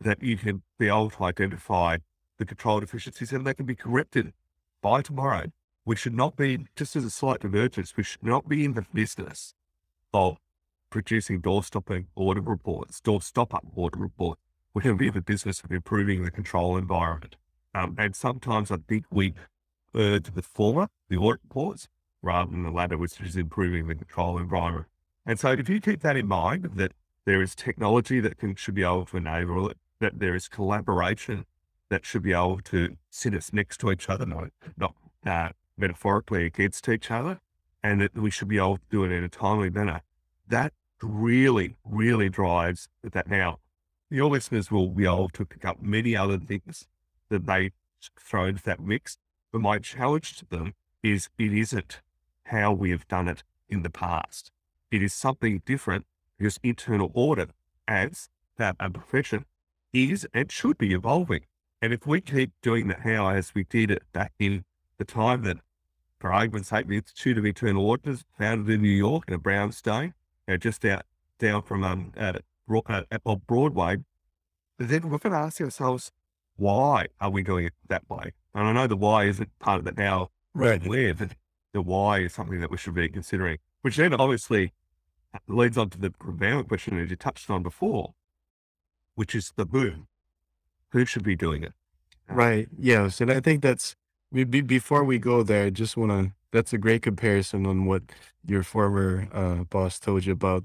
that 0.00 0.22
you 0.22 0.36
can 0.36 0.62
be 0.78 0.88
able 0.88 1.10
to 1.10 1.24
identify 1.24 1.98
the 2.38 2.44
control 2.44 2.80
deficiencies 2.80 3.32
and 3.32 3.46
they 3.46 3.54
can 3.54 3.66
be 3.66 3.74
corrected 3.74 4.32
by 4.80 5.02
tomorrow. 5.02 5.46
We 5.84 5.96
should 5.96 6.14
not 6.14 6.36
be, 6.36 6.66
just 6.76 6.94
as 6.96 7.04
a 7.04 7.10
slight 7.10 7.40
divergence, 7.40 7.96
we 7.96 8.04
should 8.04 8.22
not 8.22 8.48
be 8.48 8.64
in 8.64 8.74
the 8.74 8.86
business 8.92 9.54
of 10.12 10.36
producing 10.90 11.40
door 11.40 11.64
stopping 11.64 12.06
audit 12.14 12.44
reports, 12.44 13.00
door 13.00 13.22
stop 13.22 13.54
up 13.54 13.64
audit 13.74 13.98
reports. 13.98 14.40
Going 14.80 14.96
to 14.96 14.98
be 15.00 15.08
in 15.08 15.14
the 15.14 15.20
business 15.20 15.60
of 15.64 15.72
improving 15.72 16.22
the 16.22 16.30
control 16.30 16.76
environment. 16.76 17.34
Um, 17.74 17.96
and 17.98 18.14
sometimes 18.14 18.70
I 18.70 18.76
think 18.76 19.06
we 19.10 19.34
err 19.92 20.20
to 20.20 20.30
the 20.30 20.42
former, 20.42 20.86
the 21.08 21.16
audit 21.16 21.40
reports, 21.42 21.88
rather 22.22 22.52
than 22.52 22.62
the 22.62 22.70
latter, 22.70 22.96
which 22.96 23.20
is 23.20 23.36
improving 23.36 23.88
the 23.88 23.96
control 23.96 24.38
environment. 24.38 24.86
And 25.26 25.40
so 25.40 25.50
if 25.50 25.68
you 25.68 25.80
keep 25.80 26.02
that 26.02 26.16
in 26.16 26.28
mind, 26.28 26.70
that 26.76 26.92
there 27.24 27.42
is 27.42 27.56
technology 27.56 28.20
that 28.20 28.38
can, 28.38 28.54
should 28.54 28.76
be 28.76 28.84
able 28.84 29.06
to 29.06 29.16
enable 29.16 29.68
it, 29.68 29.78
that 30.00 30.18
there 30.18 30.34
is 30.34 30.48
collaboration 30.48 31.44
that 31.90 32.04
should 32.04 32.22
be 32.22 32.32
able 32.32 32.60
to 32.60 32.96
sit 33.10 33.34
us 33.34 33.52
next 33.52 33.78
to 33.78 33.90
each 33.90 34.08
other, 34.08 34.26
not, 34.26 34.50
not 34.76 34.94
uh, 35.24 35.50
metaphorically 35.76 36.44
against 36.44 36.88
each 36.88 37.10
other, 37.10 37.40
and 37.82 38.00
that 38.00 38.14
we 38.14 38.30
should 38.30 38.48
be 38.48 38.58
able 38.58 38.76
to 38.76 38.82
do 38.90 39.04
it 39.04 39.12
in 39.12 39.24
a 39.24 39.28
timely 39.28 39.70
manner. 39.70 40.02
That 40.46 40.72
really, 41.02 41.76
really 41.84 42.28
drives 42.28 42.88
that. 43.02 43.28
Now, 43.28 43.58
your 44.10 44.30
listeners 44.30 44.70
will 44.70 44.88
be 44.88 45.04
able 45.04 45.28
to 45.30 45.44
pick 45.44 45.64
up 45.64 45.82
many 45.82 46.16
other 46.16 46.38
things 46.38 46.86
that 47.28 47.46
they 47.46 47.72
throw 48.18 48.46
into 48.46 48.62
that 48.64 48.80
mix. 48.80 49.18
But 49.52 49.60
my 49.60 49.78
challenge 49.78 50.36
to 50.38 50.46
them 50.46 50.74
is 51.02 51.28
it 51.38 51.52
isn't 51.52 52.00
how 52.44 52.72
we 52.72 52.90
have 52.90 53.06
done 53.08 53.28
it 53.28 53.42
in 53.68 53.82
the 53.82 53.90
past. 53.90 54.50
It 54.90 55.02
is 55.02 55.12
something 55.12 55.62
different 55.66 56.06
because 56.38 56.58
internal 56.62 57.10
audit 57.14 57.50
as 57.86 58.28
that 58.56 58.76
a 58.80 58.90
profession 58.90 59.44
is 59.92 60.26
and 60.34 60.50
should 60.50 60.78
be 60.78 60.92
evolving. 60.92 61.42
And 61.80 61.92
if 61.92 62.06
we 62.06 62.20
keep 62.20 62.52
doing 62.62 62.88
the 62.88 62.96
how 62.96 63.28
as 63.28 63.54
we 63.54 63.64
did 63.64 63.90
it 63.90 64.02
back 64.12 64.32
in 64.38 64.64
the 64.98 65.04
time 65.04 65.42
that, 65.42 65.58
for 66.18 66.32
argument's 66.32 66.70
sake, 66.70 66.88
the 66.88 66.96
Institute 66.96 67.38
of 67.38 67.44
Internal 67.44 67.88
Auditors, 67.90 68.24
founded 68.36 68.74
in 68.74 68.82
New 68.82 68.88
York 68.88 69.24
in 69.28 69.34
a 69.34 69.38
brownstone, 69.38 70.14
you 70.46 70.54
know, 70.54 70.56
just 70.56 70.84
out 70.84 71.02
down 71.38 71.62
from 71.62 71.84
um, 71.84 72.12
at, 72.16 72.42
at, 72.88 73.06
at 73.10 73.46
Broadway, 73.46 73.98
then 74.78 75.08
we've 75.08 75.20
got 75.20 75.28
to 75.30 75.36
ask 75.36 75.60
ourselves, 75.60 76.10
why 76.56 77.06
are 77.20 77.30
we 77.30 77.42
doing 77.42 77.66
it 77.66 77.72
that 77.88 78.08
way? 78.10 78.32
And 78.54 78.66
I 78.66 78.72
know 78.72 78.86
the 78.88 78.96
why 78.96 79.24
isn't 79.24 79.56
part 79.60 79.78
of 79.78 79.84
the 79.84 79.92
now 79.92 80.30
right. 80.54 80.84
where, 80.84 81.14
but 81.14 81.30
the 81.72 81.82
why 81.82 82.20
is 82.20 82.34
something 82.34 82.60
that 82.60 82.70
we 82.70 82.76
should 82.76 82.94
be 82.94 83.08
considering, 83.08 83.58
which 83.82 83.96
then 83.96 84.14
obviously 84.14 84.72
leads 85.46 85.78
on 85.78 85.90
to 85.90 85.98
the 85.98 86.10
prevalent 86.10 86.68
question 86.68 86.98
that 86.98 87.10
you 87.10 87.16
touched 87.16 87.50
on 87.50 87.62
before, 87.62 88.14
which 89.18 89.34
is 89.34 89.52
the 89.56 89.66
boom. 89.66 90.06
Who 90.92 91.04
should 91.04 91.24
be 91.24 91.34
doing 91.34 91.64
it? 91.64 91.72
Right. 92.28 92.68
Yes. 92.78 93.20
And 93.20 93.32
I 93.32 93.40
think 93.40 93.62
that's, 93.62 93.96
we, 94.30 94.44
before 94.44 95.02
we 95.02 95.18
go 95.18 95.42
there, 95.42 95.66
I 95.66 95.70
just 95.70 95.96
want 95.96 96.12
to, 96.12 96.32
that's 96.52 96.72
a 96.72 96.78
great 96.78 97.02
comparison 97.02 97.66
on 97.66 97.84
what 97.86 98.02
your 98.46 98.62
former 98.62 99.26
uh, 99.32 99.64
boss 99.64 99.98
told 99.98 100.24
you 100.24 100.34
about. 100.34 100.62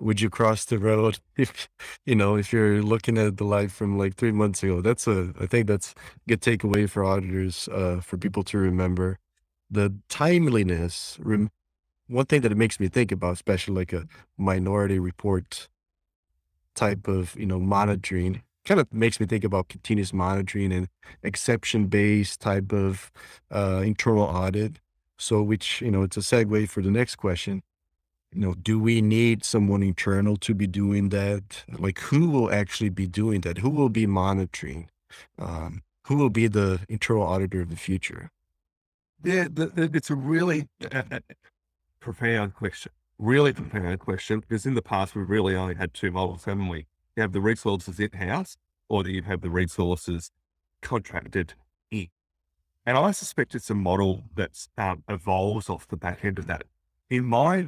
Would 0.00 0.20
you 0.20 0.28
cross 0.28 0.64
the 0.64 0.78
road 0.78 1.20
if, 1.36 1.68
you 2.04 2.16
know, 2.16 2.34
if 2.36 2.52
you're 2.52 2.82
looking 2.82 3.16
at 3.16 3.36
the 3.36 3.44
life 3.44 3.72
from 3.72 3.96
like 3.96 4.16
three 4.16 4.32
months 4.32 4.64
ago? 4.64 4.80
That's 4.80 5.06
a, 5.06 5.32
I 5.40 5.46
think 5.46 5.68
that's 5.68 5.92
a 5.92 6.28
good 6.28 6.40
takeaway 6.40 6.90
for 6.90 7.04
auditors, 7.04 7.68
uh, 7.68 8.00
for 8.00 8.16
people 8.18 8.42
to 8.44 8.58
remember. 8.58 9.18
The 9.70 9.94
timeliness, 10.08 11.16
rem- 11.20 11.50
one 12.08 12.26
thing 12.26 12.40
that 12.40 12.50
it 12.50 12.58
makes 12.58 12.80
me 12.80 12.88
think 12.88 13.12
about, 13.12 13.34
especially 13.34 13.76
like 13.76 13.92
a 13.92 14.08
minority 14.36 14.98
report 14.98 15.68
type 16.78 17.08
of, 17.08 17.34
you 17.36 17.46
know, 17.46 17.58
monitoring, 17.58 18.42
kind 18.64 18.80
of 18.80 18.92
makes 18.92 19.18
me 19.18 19.26
think 19.26 19.44
about 19.44 19.68
continuous 19.68 20.12
monitoring 20.12 20.72
and 20.72 20.88
exception 21.22 21.86
based 21.86 22.40
type 22.40 22.72
of 22.72 23.10
uh, 23.50 23.82
internal 23.84 24.22
audit. 24.22 24.80
So, 25.18 25.42
which, 25.42 25.80
you 25.80 25.90
know, 25.90 26.02
it's 26.02 26.16
a 26.16 26.20
segue 26.20 26.68
for 26.68 26.80
the 26.80 26.90
next 26.90 27.16
question. 27.16 27.62
You 28.32 28.40
know, 28.40 28.54
do 28.54 28.78
we 28.78 29.00
need 29.00 29.44
someone 29.44 29.82
internal 29.82 30.36
to 30.36 30.54
be 30.54 30.66
doing 30.66 31.08
that? 31.08 31.64
Like, 31.78 31.98
who 31.98 32.30
will 32.30 32.52
actually 32.52 32.90
be 32.90 33.06
doing 33.06 33.40
that? 33.40 33.58
Who 33.58 33.70
will 33.70 33.88
be 33.88 34.06
monitoring? 34.06 34.90
Um, 35.38 35.82
who 36.06 36.16
will 36.16 36.30
be 36.30 36.46
the 36.46 36.80
internal 36.88 37.22
auditor 37.22 37.62
of 37.62 37.70
the 37.70 37.76
future? 37.76 38.30
Yeah, 39.24 39.48
the, 39.50 39.66
the, 39.66 39.90
it's 39.94 40.10
a 40.10 40.14
really 40.14 40.68
uh, 40.92 41.02
profound 42.00 42.54
question. 42.54 42.92
Really 43.18 43.52
profound 43.52 43.98
question 43.98 44.38
because 44.38 44.64
in 44.64 44.74
the 44.74 44.82
past 44.82 45.16
we've 45.16 45.28
really 45.28 45.56
only 45.56 45.74
had 45.74 45.92
two 45.92 46.12
models, 46.12 46.44
haven't 46.44 46.68
we? 46.68 46.86
You 47.16 47.22
have 47.22 47.32
the 47.32 47.40
resources 47.40 47.98
in 47.98 48.12
house, 48.12 48.56
or 48.88 49.02
do 49.02 49.10
you 49.10 49.22
have 49.22 49.40
the 49.40 49.50
resources 49.50 50.30
contracted 50.82 51.54
in? 51.90 52.06
And 52.86 52.96
I 52.96 53.10
suspect 53.10 53.56
it's 53.56 53.70
a 53.70 53.74
model 53.74 54.22
that 54.36 54.68
um, 54.78 55.02
evolves 55.08 55.68
off 55.68 55.88
the 55.88 55.96
back 55.96 56.24
end 56.24 56.38
of 56.38 56.46
that. 56.46 56.62
In 57.10 57.24
my 57.24 57.66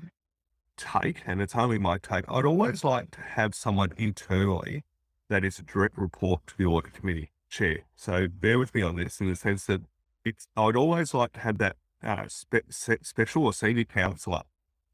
take, 0.76 1.22
and 1.26 1.42
it's 1.42 1.56
only 1.56 1.78
my 1.78 1.98
take, 1.98 2.26
I'd 2.28 2.44
always 2.44 2.84
like 2.84 3.10
to 3.10 3.20
have 3.20 3.56
someone 3.56 3.92
internally 3.96 4.84
that 5.28 5.44
is 5.44 5.58
a 5.58 5.62
direct 5.62 5.98
report 5.98 6.46
to 6.46 6.56
the 6.56 6.64
audit 6.64 6.94
committee 6.94 7.32
chair. 7.48 7.78
So 7.96 8.28
bear 8.28 8.56
with 8.56 8.72
me 8.72 8.82
on 8.82 8.94
this 8.94 9.20
in 9.20 9.28
the 9.28 9.34
sense 9.34 9.66
that 9.66 9.80
it's, 10.24 10.46
I'd 10.56 10.76
always 10.76 11.12
like 11.12 11.32
to 11.32 11.40
have 11.40 11.58
that 11.58 11.74
uh, 12.04 12.28
spe- 12.28 12.70
special 13.02 13.46
or 13.46 13.52
senior 13.52 13.82
counsellor 13.82 14.42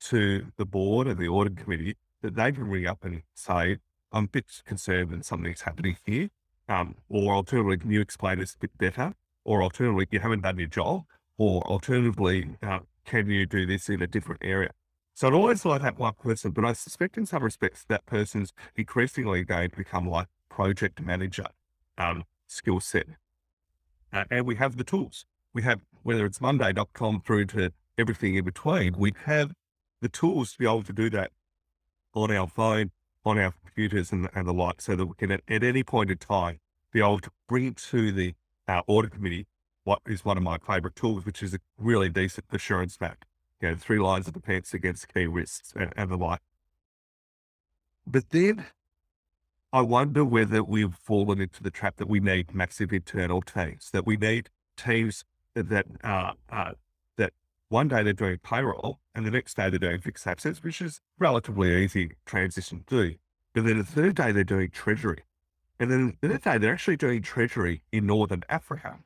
to 0.00 0.46
the 0.56 0.64
board 0.64 1.06
and 1.06 1.18
the 1.18 1.28
audit 1.28 1.56
committee 1.56 1.96
that 2.22 2.36
they 2.36 2.52
can 2.52 2.68
ring 2.68 2.86
up 2.86 3.04
and 3.04 3.22
say, 3.34 3.78
I'm 4.12 4.24
a 4.24 4.28
bit 4.28 4.46
concerned 4.64 5.10
that 5.10 5.24
something's 5.24 5.62
happening 5.62 5.96
here. 6.04 6.28
Um, 6.68 6.96
or 7.08 7.34
alternatively, 7.34 7.78
can 7.78 7.90
you 7.90 8.00
explain 8.00 8.38
this 8.38 8.54
a 8.54 8.58
bit 8.58 8.76
better? 8.78 9.12
Or 9.44 9.62
alternatively, 9.62 10.08
you 10.10 10.20
haven't 10.20 10.42
done 10.42 10.58
your 10.58 10.68
job. 10.68 11.04
Or 11.38 11.62
alternatively, 11.62 12.56
uh, 12.62 12.80
can 13.04 13.30
you 13.30 13.46
do 13.46 13.66
this 13.66 13.88
in 13.88 14.02
a 14.02 14.06
different 14.06 14.42
area? 14.42 14.70
So 15.14 15.28
I'd 15.28 15.34
always 15.34 15.64
like 15.64 15.82
that 15.82 15.98
one 15.98 16.14
person, 16.14 16.50
but 16.50 16.64
I 16.64 16.72
suspect 16.72 17.16
in 17.16 17.24
some 17.26 17.42
respects 17.42 17.84
that 17.88 18.04
person's 18.06 18.52
increasingly 18.74 19.44
going 19.44 19.70
to 19.70 19.76
become 19.76 20.08
like 20.08 20.26
project 20.50 21.00
manager 21.00 21.46
um, 21.96 22.24
skill 22.46 22.80
set. 22.80 23.06
Uh, 24.12 24.24
and 24.30 24.46
we 24.46 24.56
have 24.56 24.76
the 24.76 24.84
tools 24.84 25.24
we 25.54 25.62
have, 25.62 25.80
whether 26.02 26.26
it's 26.26 26.40
monday.com 26.40 27.22
through 27.22 27.46
to 27.46 27.72
everything 27.96 28.34
in 28.34 28.44
between. 28.44 28.94
We 28.98 29.12
have 29.24 29.52
the 30.06 30.10
tools 30.10 30.52
to 30.52 30.58
be 30.58 30.64
able 30.64 30.84
to 30.84 30.92
do 30.92 31.10
that 31.10 31.32
on 32.14 32.30
our 32.30 32.46
phone, 32.46 32.92
on 33.25 33.38
our 33.38 33.52
computers 33.64 34.12
and, 34.12 34.28
and 34.36 34.46
the 34.46 34.52
like, 34.52 34.80
so 34.80 34.94
that 34.94 35.04
we 35.04 35.14
can 35.14 35.32
at, 35.32 35.40
at 35.48 35.64
any 35.64 35.82
point 35.82 36.10
in 36.10 36.18
time 36.18 36.60
be 36.92 37.00
able 37.00 37.18
to 37.18 37.30
bring 37.48 37.75
to 37.75 38.12
the 38.12 38.34
our 38.68 38.84
audit 38.86 39.12
committee 39.12 39.46
what 39.82 40.00
is 40.06 40.25
one 40.25 40.36
of 40.36 40.44
my 40.44 40.58
favorite 40.58 40.94
tools, 40.94 41.26
which 41.26 41.42
is 41.42 41.54
a 41.54 41.58
really 41.76 42.08
decent 42.08 42.46
assurance 42.52 43.00
map. 43.00 43.25
You 43.60 43.70
know, 43.70 43.75
three 43.75 43.98
lines 43.98 44.28
of 44.28 44.34
defense 44.34 44.72
against 44.75 45.12
key 45.12 45.26
risks 45.26 45.72
and, 45.75 45.92
and 45.96 46.08
the 46.08 46.16
like. 46.16 46.40
But 48.06 48.30
then 48.30 48.66
I 49.72 49.80
wonder 49.80 50.25
whether 50.25 50.62
we've 50.62 50.94
fallen 50.94 51.40
into 51.40 51.64
the 51.64 51.70
trap 51.70 51.96
that 51.96 52.08
we 52.08 52.20
need 52.20 52.54
massive 52.54 52.92
internal 52.92 53.42
teams, 53.42 53.90
that 53.90 54.06
we 54.06 54.16
need 54.16 54.50
teams 54.76 55.25
that 55.54 55.86
uh, 56.04 56.32
uh, 56.50 56.72
one 57.68 57.88
day 57.88 58.02
they're 58.02 58.12
doing 58.12 58.38
payroll 58.42 59.00
and 59.14 59.26
the 59.26 59.30
next 59.30 59.56
day 59.56 59.70
they're 59.70 59.78
doing 59.78 60.00
fixed 60.00 60.26
assets, 60.26 60.62
which 60.62 60.80
is 60.80 61.00
relatively 61.18 61.75
easy 61.82 62.12
transition 62.25 62.85
to 62.87 63.08
do. 63.08 63.14
But 63.54 63.64
then 63.64 63.78
the 63.78 63.85
third 63.85 64.14
day 64.14 64.32
they're 64.32 64.44
doing 64.44 64.70
treasury. 64.70 65.25
And 65.80 65.90
then 65.90 66.16
the 66.20 66.28
third 66.28 66.42
day 66.42 66.58
they're 66.58 66.73
actually 66.73 66.96
doing 66.96 67.23
treasury 67.23 67.82
in 67.92 68.06
Northern 68.06 68.42
Africa. 68.49 68.99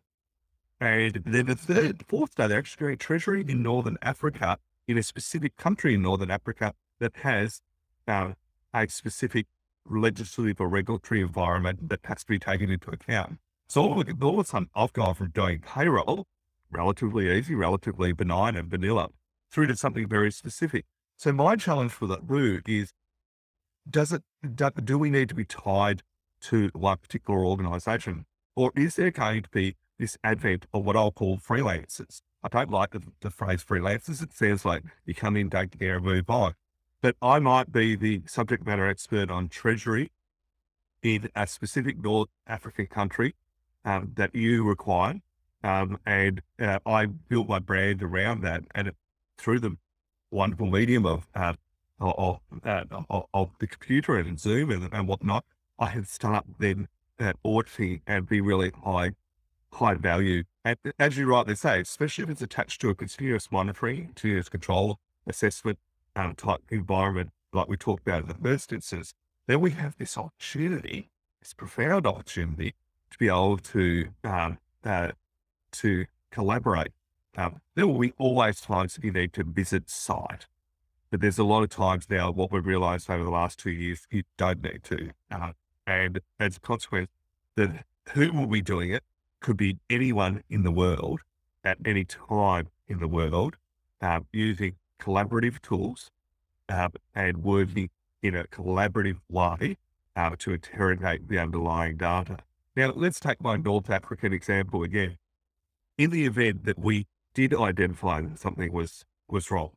And 0.80 1.22
then 1.26 1.46
the 1.46 1.54
third, 1.54 2.04
fourth 2.08 2.34
day, 2.34 2.46
they're 2.46 2.58
actually 2.58 2.86
doing 2.86 2.98
treasury 2.98 3.44
in 3.46 3.62
Northern 3.62 3.98
Africa, 4.00 4.56
in 4.88 4.96
a 4.96 5.02
specific 5.02 5.56
country 5.56 5.94
in 5.94 6.02
Northern 6.02 6.30
Africa 6.30 6.72
that 7.00 7.16
has 7.18 7.60
uh, 8.08 8.32
a 8.72 8.88
specific 8.88 9.46
legislative 9.84 10.60
or 10.60 10.68
regulatory 10.68 11.20
environment 11.20 11.90
that 11.90 12.00
has 12.04 12.22
to 12.22 12.26
be 12.26 12.38
taken 12.38 12.70
into 12.70 12.90
account. 12.90 13.38
So 13.68 13.82
all, 13.82 14.04
all 14.22 14.40
of 14.40 14.46
a 14.46 14.48
sudden, 14.48 14.70
I've 14.74 14.92
gone 14.94 15.14
from 15.14 15.30
doing 15.30 15.60
payroll, 15.60 16.26
relatively 16.70 17.30
easy, 17.30 17.54
relatively 17.54 18.12
benign 18.12 18.56
and 18.56 18.68
vanilla, 18.68 19.08
through 19.50 19.66
to 19.68 19.76
something 19.76 20.08
very 20.08 20.30
specific. 20.30 20.86
So 21.16 21.32
my 21.32 21.56
challenge 21.56 21.92
for 21.92 22.06
that 22.06 22.20
route 22.26 22.68
is, 22.68 22.92
does 23.88 24.12
it, 24.12 24.22
do, 24.54 24.98
we 24.98 25.10
need 25.10 25.28
to 25.28 25.34
be 25.34 25.44
tied 25.44 26.02
to 26.42 26.70
one 26.72 26.98
particular 26.98 27.44
organization? 27.44 28.26
Or 28.56 28.72
is 28.76 28.96
there 28.96 29.10
going 29.10 29.42
to 29.42 29.50
be 29.50 29.76
this 30.00 30.16
advent 30.24 30.66
of 30.72 30.84
what 30.84 30.96
I'll 30.96 31.12
call 31.12 31.38
freelancers. 31.38 32.22
I 32.42 32.48
don't 32.48 32.70
like 32.70 32.90
the, 32.90 33.02
the 33.20 33.30
phrase 33.30 33.62
freelancers. 33.62 34.22
It 34.22 34.32
sounds 34.32 34.64
like 34.64 34.82
you 35.04 35.14
come 35.14 35.36
in, 35.36 35.50
take 35.50 35.78
care, 35.78 35.96
and 35.96 36.04
move 36.04 36.28
on. 36.28 36.54
But 37.02 37.16
I 37.22 37.38
might 37.38 37.70
be 37.70 37.94
the 37.94 38.22
subject 38.26 38.66
matter 38.66 38.88
expert 38.88 39.30
on 39.30 39.48
treasury 39.48 40.10
in 41.02 41.30
a 41.36 41.46
specific 41.46 42.02
North 42.02 42.30
African 42.46 42.86
country 42.86 43.34
um, 43.84 44.12
that 44.16 44.34
you 44.34 44.64
require. 44.64 45.20
Um, 45.62 45.98
and 46.06 46.40
uh, 46.58 46.78
I 46.86 47.06
built 47.06 47.48
my 47.48 47.58
brand 47.58 48.02
around 48.02 48.42
that 48.42 48.64
and 48.74 48.92
through 49.36 49.60
the 49.60 49.76
wonderful 50.30 50.66
medium 50.66 51.06
of, 51.06 51.26
uh, 51.34 51.54
of, 52.00 52.40
uh, 52.64 52.84
of, 53.34 53.50
the 53.58 53.66
computer 53.66 54.16
and 54.16 54.38
Zoom 54.38 54.70
and, 54.70 54.88
and 54.92 55.06
whatnot, 55.06 55.44
I 55.78 55.86
have 55.86 56.08
start 56.08 56.44
then 56.58 56.88
uh, 57.18 57.32
auditing 57.44 58.00
and 58.06 58.28
be 58.28 58.40
really 58.40 58.72
high 58.84 59.12
high 59.72 59.94
value. 59.94 60.44
And 60.64 60.76
as 60.98 61.16
you 61.16 61.26
rightly 61.26 61.54
say, 61.54 61.80
especially 61.80 62.24
if 62.24 62.30
it's 62.30 62.42
attached 62.42 62.80
to 62.80 62.90
a 62.90 62.94
continuous 62.94 63.50
monitoring, 63.50 64.06
continuous 64.06 64.48
control 64.48 64.98
assessment 65.26 65.78
um, 66.16 66.34
type 66.34 66.60
environment, 66.70 67.30
like 67.52 67.68
we 67.68 67.76
talked 67.76 68.06
about 68.06 68.22
in 68.22 68.28
the 68.28 68.34
first 68.34 68.72
instance, 68.72 69.14
then 69.46 69.60
we 69.60 69.70
have 69.70 69.96
this 69.96 70.18
opportunity, 70.18 71.08
this 71.40 71.54
profound 71.54 72.06
opportunity 72.06 72.74
to 73.10 73.18
be 73.18 73.28
able 73.28 73.58
to, 73.58 74.08
um, 74.24 74.58
uh, 74.84 75.08
to 75.72 76.06
collaborate. 76.30 76.92
Um, 77.36 77.60
there 77.74 77.86
will 77.86 77.98
be 77.98 78.12
always 78.18 78.60
times 78.60 78.98
you 79.02 79.12
need 79.12 79.32
to 79.34 79.44
visit 79.44 79.88
site, 79.88 80.46
but 81.10 81.20
there's 81.20 81.38
a 81.38 81.44
lot 81.44 81.62
of 81.62 81.70
times 81.70 82.08
now, 82.10 82.30
what 82.30 82.52
we've 82.52 82.66
realized 82.66 83.08
over 83.10 83.24
the 83.24 83.30
last 83.30 83.58
two 83.58 83.70
years, 83.70 84.06
you 84.10 84.24
don't 84.36 84.62
need 84.62 84.82
to. 84.84 85.10
Uh, 85.30 85.52
and 85.86 86.20
as 86.38 86.56
a 86.56 86.60
consequence, 86.60 87.08
that 87.56 87.84
who 88.14 88.32
will 88.32 88.46
be 88.46 88.62
doing 88.62 88.90
it? 88.92 89.04
could 89.40 89.56
be 89.56 89.78
anyone 89.88 90.42
in 90.48 90.62
the 90.62 90.70
world 90.70 91.20
at 91.64 91.78
any 91.84 92.04
time 92.04 92.68
in 92.88 92.98
the 93.00 93.08
world 93.08 93.56
um, 94.00 94.26
using 94.32 94.74
collaborative 95.00 95.60
tools 95.62 96.10
um, 96.68 96.92
and 97.14 97.38
working 97.38 97.90
in 98.22 98.36
a 98.36 98.44
collaborative 98.44 99.18
way 99.28 99.76
uh, 100.14 100.30
to 100.38 100.52
interrogate 100.52 101.28
the 101.28 101.38
underlying 101.38 101.96
data. 101.96 102.38
Now, 102.76 102.92
let's 102.94 103.18
take 103.18 103.40
my 103.42 103.56
North 103.56 103.90
African 103.90 104.32
example 104.32 104.82
again. 104.82 105.16
In 106.00 106.08
the 106.08 106.24
event 106.24 106.64
that 106.64 106.78
we 106.78 107.06
did 107.34 107.52
identify 107.52 108.22
that 108.22 108.38
something 108.38 108.72
was 108.72 109.04
was 109.28 109.50
wrong, 109.50 109.72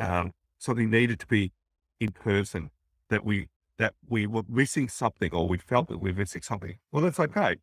um, 0.00 0.32
something 0.56 0.88
needed 0.88 1.20
to 1.20 1.26
be 1.26 1.52
in 2.00 2.12
person, 2.12 2.70
that 3.10 3.22
we 3.22 3.48
that 3.76 3.92
we 4.08 4.26
were 4.26 4.44
missing 4.48 4.88
something 4.88 5.30
or 5.34 5.46
we 5.46 5.58
felt 5.58 5.88
that 5.88 5.98
we 5.98 6.10
we're 6.10 6.20
missing 6.20 6.40
something, 6.40 6.78
well, 6.90 7.02
that's 7.02 7.20
okay. 7.20 7.56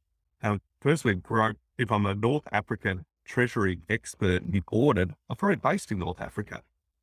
Um, 0.44 0.62
firstly, 0.80 1.20
if 1.80 1.92
I'm 1.92 2.06
a 2.06 2.14
North 2.14 2.44
African 2.52 3.06
treasury 3.26 3.80
expert 3.90 4.44
in 4.44 4.64
audit, 4.72 5.10
I'm 5.28 5.36
probably 5.36 5.56
based 5.56 5.92
in 5.92 5.98
North 5.98 6.22
Africa, 6.22 6.62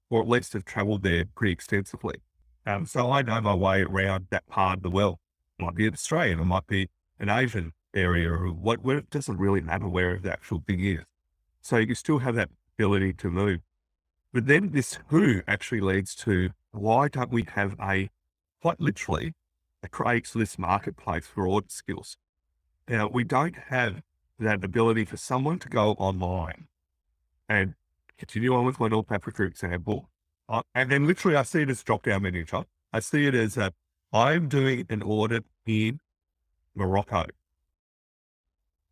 or 0.09 0.23
at 0.23 0.29
least 0.29 0.53
have 0.53 0.65
traveled 0.65 1.03
there 1.03 1.25
pretty 1.35 1.51
extensively. 1.51 2.23
Um, 2.65 2.87
so 2.87 3.11
I 3.11 3.23
know 3.23 3.41
my 3.41 3.55
way 3.55 3.83
around 3.83 4.29
that 4.31 4.47
part 4.47 4.77
of 4.77 4.83
the 4.85 4.91
world. 4.91 5.19
It 5.59 5.65
might 5.65 5.75
be 5.75 5.89
an 5.89 5.95
Australian, 5.95 6.39
it 6.39 6.45
might 6.45 6.69
be 6.69 6.91
an 7.19 7.29
Asian 7.29 7.73
area, 7.97 8.31
or 8.31 8.49
what, 8.49 8.83
where 8.83 8.99
it 8.99 9.11
doesn't 9.11 9.39
really 9.39 9.61
matter 9.61 9.89
where 9.89 10.19
the 10.19 10.33
actual 10.33 10.63
thing 10.67 10.85
is. 10.85 11.01
So 11.61 11.79
you 11.79 11.95
still 11.95 12.19
have 12.19 12.37
that 12.37 12.51
ability 12.79 13.15
to 13.15 13.31
move. 13.31 13.61
But 14.33 14.47
then 14.47 14.71
this 14.73 14.99
who 15.09 15.43
actually 15.49 15.81
leads 15.81 16.15
to 16.17 16.51
why 16.73 17.09
don't 17.09 17.33
we 17.33 17.47
have 17.55 17.75
a, 17.81 18.11
quite 18.61 18.81
literally, 18.81 19.33
a 19.83 19.89
Craigslist 19.89 20.59
marketplace 20.59 21.27
for 21.27 21.49
audit 21.49 21.73
skills? 21.73 22.17
Now, 22.89 23.09
we 23.09 23.25
don't 23.25 23.57
have 23.69 24.03
that 24.39 24.63
ability 24.63 25.07
for 25.07 25.17
someone 25.17 25.59
to 25.61 25.69
go 25.69 25.93
online 25.93 26.67
and 27.49 27.75
continue 28.19 28.55
on 28.55 28.65
with 28.65 28.79
my 28.79 28.89
North 28.89 29.11
Africa 29.11 29.43
example. 29.43 30.09
Uh, 30.49 30.63
and 30.75 30.91
then 30.91 31.07
literally 31.07 31.37
I 31.37 31.43
see 31.43 31.63
it 31.63 31.71
as 31.71 31.83
drop 31.83 32.05
down 32.05 32.23
menu 32.23 32.45
chart. 32.45 32.69
I 32.93 33.01
see 33.01 33.27
it 33.27 33.35
as 33.35 33.55
that 33.55 33.75
I'm 34.13 34.49
doing 34.49 34.87
an 34.89 35.03
audit 35.03 35.45
in 35.67 35.99
Morocco. 36.75 37.27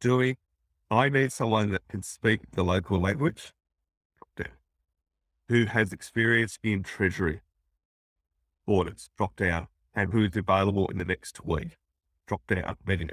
Doing, 0.04 0.36
I 0.90 1.08
need 1.08 1.32
someone 1.32 1.70
that 1.70 1.88
can 1.88 2.02
speak 2.02 2.40
the 2.52 2.62
local 2.62 3.00
language, 3.00 3.54
who 5.48 5.64
has 5.64 5.94
experience 5.94 6.58
in 6.62 6.82
treasury 6.82 7.40
audits, 8.68 9.08
drop 9.16 9.34
down, 9.36 9.68
and 9.94 10.12
who's 10.12 10.36
available 10.36 10.88
in 10.88 10.98
the 10.98 11.06
next 11.06 11.46
week, 11.46 11.78
drop 12.26 12.46
down 12.46 12.76
menu 12.86 13.08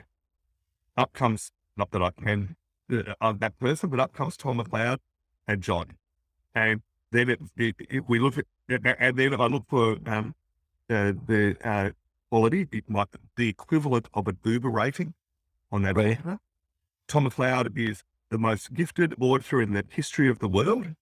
up 0.97 1.13
comes, 1.13 1.53
not 1.77 1.91
that 1.91 2.01
I 2.01 2.11
can, 2.11 2.57
uh, 2.91 3.13
uh, 3.21 3.33
that 3.39 3.57
person, 3.57 3.89
but 3.89 4.01
up 4.01 4.11
comes 4.11 4.35
Tom 4.35 4.59
McLeod 4.59 4.97
and 5.47 5.61
John. 5.61 5.91
And 6.53 6.81
then 7.11 7.29
it, 7.29 7.39
it, 7.55 7.75
it, 7.89 8.09
we 8.09 8.19
look 8.19 8.37
at, 8.37 8.45
and 8.67 9.15
then 9.15 9.39
I 9.39 9.45
look 9.47 9.63
for 9.69 9.95
um, 10.05 10.35
uh, 10.89 11.13
the 11.25 11.55
uh, 11.63 11.91
quality, 12.29 12.67
it 12.73 12.89
might 12.89 13.07
the 13.37 13.47
equivalent 13.47 14.09
of 14.13 14.27
an 14.27 14.37
Uber 14.43 14.69
rating 14.69 15.13
on 15.71 15.83
that 15.83 15.95
right. 15.95 16.19
Tom 17.11 17.29
McLeod 17.29 17.77
is 17.77 18.03
the 18.29 18.37
most 18.37 18.73
gifted 18.73 19.13
auditor 19.19 19.61
in 19.61 19.73
the 19.73 19.83
history 19.89 20.29
of 20.29 20.39
the 20.39 20.47
world, 20.47 20.95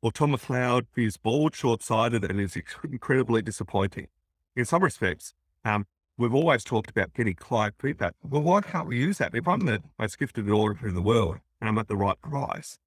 or 0.00 0.12
Tom 0.12 0.30
McLeod 0.30 0.86
is 0.96 1.16
bored, 1.16 1.56
short 1.56 1.82
sighted, 1.82 2.22
and 2.22 2.40
is 2.40 2.56
incredibly 2.84 3.42
disappointing. 3.42 4.06
In 4.54 4.64
some 4.64 4.84
respects, 4.84 5.34
um, 5.64 5.86
we've 6.16 6.36
always 6.36 6.62
talked 6.62 6.88
about 6.90 7.14
getting 7.14 7.34
client 7.34 7.74
feedback. 7.80 8.14
Well, 8.22 8.42
why 8.42 8.60
can't 8.60 8.86
we 8.86 8.96
use 8.96 9.18
that? 9.18 9.34
If 9.34 9.48
I'm 9.48 9.66
the 9.66 9.82
most 9.98 10.20
gifted 10.20 10.48
auditor 10.48 10.86
in 10.86 10.94
the 10.94 11.02
world 11.02 11.38
and 11.60 11.68
I'm 11.68 11.78
at 11.78 11.88
the 11.88 11.96
right 11.96 12.20
price, 12.22 12.78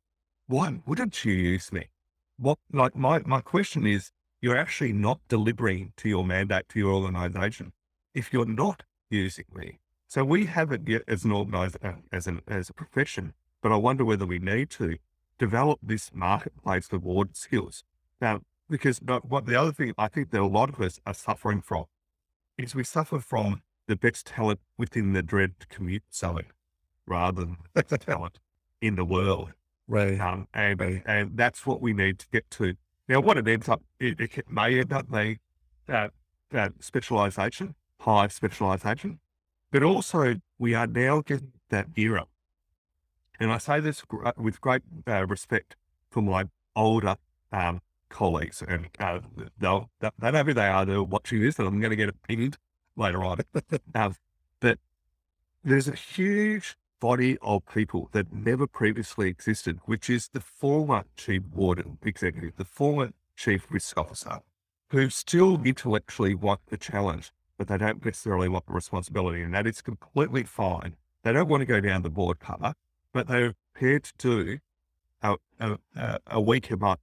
why 0.48 0.80
wouldn't 0.86 1.26
you 1.26 1.34
use 1.34 1.74
me? 1.74 1.90
What, 2.38 2.60
like 2.72 2.96
my, 2.96 3.20
my 3.26 3.42
question 3.42 3.86
is, 3.86 4.12
you're 4.40 4.58
actually 4.58 4.94
not 4.94 5.20
delivering 5.28 5.92
to 5.98 6.08
your 6.08 6.24
mandate, 6.24 6.70
to 6.70 6.80
your 6.80 6.94
organization, 6.94 7.74
if 8.14 8.32
you're 8.32 8.46
not 8.46 8.84
using 9.10 9.48
me. 9.54 9.80
So 10.10 10.26
we 10.26 10.48
haven't 10.48 10.88
yet 10.88 11.04
as 11.08 11.24
an 11.24 11.32
organization, 11.32 12.02
as 12.12 12.26
an, 12.26 12.42
as 12.48 12.68
a 12.72 12.74
profession, 12.74 13.34
but 13.62 13.72
I 13.72 13.76
wonder 13.76 14.04
whether 14.04 14.26
we 14.26 14.40
need 14.40 14.72
to 14.72 14.98
develop 15.38 15.78
this 15.84 16.10
marketplace 16.12 16.92
of 16.92 17.06
audit 17.06 17.38
skills. 17.38 17.84
Now, 18.20 18.42
because 18.68 19.00
what 19.04 19.46
the 19.46 19.56
other 19.56 19.72
thing 19.72 19.94
I 20.00 20.08
think 20.08 20.32
that 20.32 20.42
a 20.42 20.48
lot 20.48 20.70
of 20.70 20.82
us 20.82 21.00
are 21.06 21.14
suffering 21.14 21.62
from 21.62 21.86
is 22.58 22.74
we 22.74 22.84
suffer 22.84 23.20
from 23.20 23.62
the 23.86 23.96
best 23.96 24.26
talent 24.26 24.60
within 24.80 25.14
the 25.14 25.22
dread 25.22 25.54
commute 25.70 26.12
zone 26.12 26.48
rather 27.06 27.42
than 27.42 27.58
the 27.76 27.98
talent 28.00 28.40
in 28.82 28.96
the 28.96 29.06
world. 29.06 29.52
Right. 29.88 30.20
Um, 30.20 30.48
and, 30.56 30.80
right. 30.80 31.04
and 31.06 31.38
that's 31.38 31.68
what 31.68 31.84
we 31.84 31.94
need 31.94 32.18
to 32.18 32.28
get 32.30 32.50
to. 32.52 32.74
Now, 33.08 33.20
what 33.20 33.38
it 33.38 33.48
ends 33.48 33.70
up, 33.70 33.84
it, 34.00 34.20
it 34.20 34.50
may 34.50 34.80
end 34.80 34.92
up 34.92 35.12
being 35.12 35.38
that, 35.86 36.14
that 36.50 36.74
specialization, 36.80 37.76
high 38.00 38.28
specialization, 38.28 39.20
but 39.72 39.84
also 39.84 40.36
we 40.58 40.74
are 40.74 40.88
now 40.88 41.22
getting 41.22 41.54
that 41.70 41.88
era. 41.96 42.26
And 43.40 43.52
I 43.52 43.58
say 43.58 43.80
this 43.80 44.04
with 44.38 44.60
great 44.60 44.82
uh, 45.08 45.26
respect 45.26 45.76
for 46.10 46.22
my 46.22 46.46
older 46.76 47.16
um, 47.52 47.82
colleagues, 48.10 48.62
and 48.68 48.88
uh, 49.00 49.20
they'll 49.58 49.90
they 50.02 50.32
know 50.32 50.44
who 50.44 50.54
they 50.54 50.68
are. 50.68 50.86
They're 50.86 51.04
watching 51.04 51.42
this, 51.42 51.58
and 51.58 51.68
I'm 51.68 51.80
going 51.80 51.92
to 51.92 51.96
get 51.96 52.10
opinions 52.10 52.58
later 52.96 53.24
on. 53.24 53.40
um, 53.96 54.16
but 54.60 54.80
there's 55.64 55.88
a 55.88 55.96
huge 55.96 56.76
body 57.00 57.38
of 57.42 57.66
people 57.66 58.10
that 58.12 58.34
never 58.34 58.68
previously 58.68 59.30
existed, 59.30 59.80
which 59.86 60.10
is 60.10 60.30
the 60.30 60.42
former 60.42 61.06
chief 61.16 61.44
audit 61.56 61.88
executive, 62.04 62.56
the 62.58 62.66
former 62.66 63.12
chief 63.38 63.68
risk 63.70 63.98
officer, 63.98 64.40
who 64.90 65.10
still 65.10 65.62
intellectually 65.64 66.36
want 66.36 66.60
the 66.68 66.78
challenge, 66.78 67.32
but 67.60 67.68
they 67.68 67.78
don't 67.78 68.04
necessarily 68.04 68.48
want 68.48 68.66
the 68.66 68.74
responsibility. 68.74 69.44
And 69.44 69.54
that 69.54 69.68
is 69.68 69.82
completely 69.82 70.44
fine. 70.44 70.96
They 71.24 71.34
don't 71.34 71.50
want 71.50 71.60
to 71.62 71.66
go 71.66 71.82
down 71.82 72.02
the 72.04 72.10
board 72.10 72.40
path, 72.40 72.74
but 73.14 73.28
they're 73.28 73.54
prepared 73.74 74.06
to 74.06 74.14
do 74.18 74.60
a, 75.22 75.36
a, 75.60 76.20
a 76.26 76.40
week, 76.40 76.72
a 76.72 76.78
month, 76.78 77.02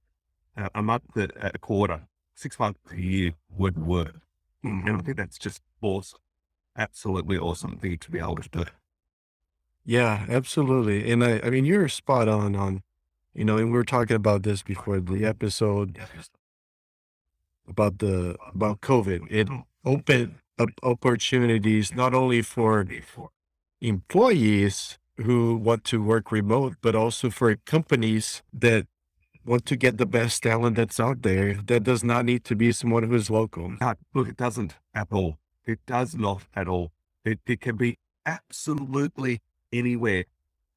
a 0.73 0.81
month, 0.81 1.03
a 1.15 1.57
quarter, 1.59 2.07
six 2.33 2.57
months 2.57 2.79
a 2.91 2.99
year 2.99 3.33
would 3.55 3.77
work. 3.77 4.15
Mm, 4.65 4.87
and 4.87 4.97
I 4.97 5.01
think 5.03 5.17
that's 5.17 5.37
just 5.37 5.61
awesome. 5.79 6.19
Absolutely 6.75 7.37
awesome 7.37 7.77
thing 7.77 7.99
to 7.99 8.11
be 8.11 8.17
able 8.17 8.37
to 8.37 8.49
do. 8.49 8.65
Yeah, 9.85 10.25
absolutely. 10.27 11.11
And 11.11 11.23
I, 11.23 11.39
I 11.43 11.49
mean, 11.51 11.65
you're 11.65 11.87
spot 11.87 12.27
on 12.27 12.55
on, 12.55 12.81
you 13.35 13.45
know, 13.45 13.57
and 13.57 13.67
we 13.67 13.73
were 13.73 13.85
talking 13.85 14.15
about 14.15 14.41
this 14.41 14.63
before 14.63 14.99
the 14.99 15.23
episode 15.23 15.99
about 17.67 17.99
the 17.99 18.35
about 18.53 18.81
COVID. 18.81 19.27
It 19.29 19.47
opened 19.85 20.35
opportunities 20.83 21.93
not 21.93 22.13
only 22.13 22.41
for 22.41 22.85
employees 23.81 24.97
who 25.17 25.55
want 25.55 25.83
to 25.85 26.03
work 26.03 26.31
remote, 26.31 26.75
but 26.81 26.95
also 26.95 27.29
for 27.29 27.55
companies 27.55 28.43
that 28.53 28.87
want 29.45 29.65
to 29.65 29.75
get 29.75 29.97
the 29.97 30.05
best 30.05 30.43
talent 30.43 30.75
that's 30.75 30.99
out 30.99 31.21
there. 31.21 31.55
That 31.55 31.83
does 31.83 32.03
not 32.03 32.25
need 32.25 32.43
to 32.45 32.55
be 32.55 32.71
someone 32.71 33.03
who 33.03 33.15
is 33.15 33.29
local. 33.29 33.73
Look, 34.13 34.27
it 34.27 34.37
doesn't 34.37 34.75
at 34.93 35.07
all. 35.11 35.37
It 35.65 35.79
does 35.85 36.15
not 36.15 36.43
at 36.55 36.67
all. 36.67 36.91
It, 37.25 37.39
it 37.45 37.61
can 37.61 37.75
be 37.75 37.97
absolutely 38.25 39.41
anywhere. 39.71 40.25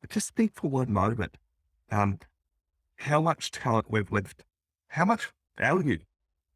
Just 0.08 0.34
think 0.34 0.54
for 0.54 0.68
one 0.70 0.92
moment 0.92 1.36
um, 1.90 2.18
how 2.96 3.20
much 3.20 3.50
talent 3.50 3.90
we've 3.90 4.10
left, 4.10 4.44
how 4.88 5.04
much 5.04 5.30
value 5.58 5.98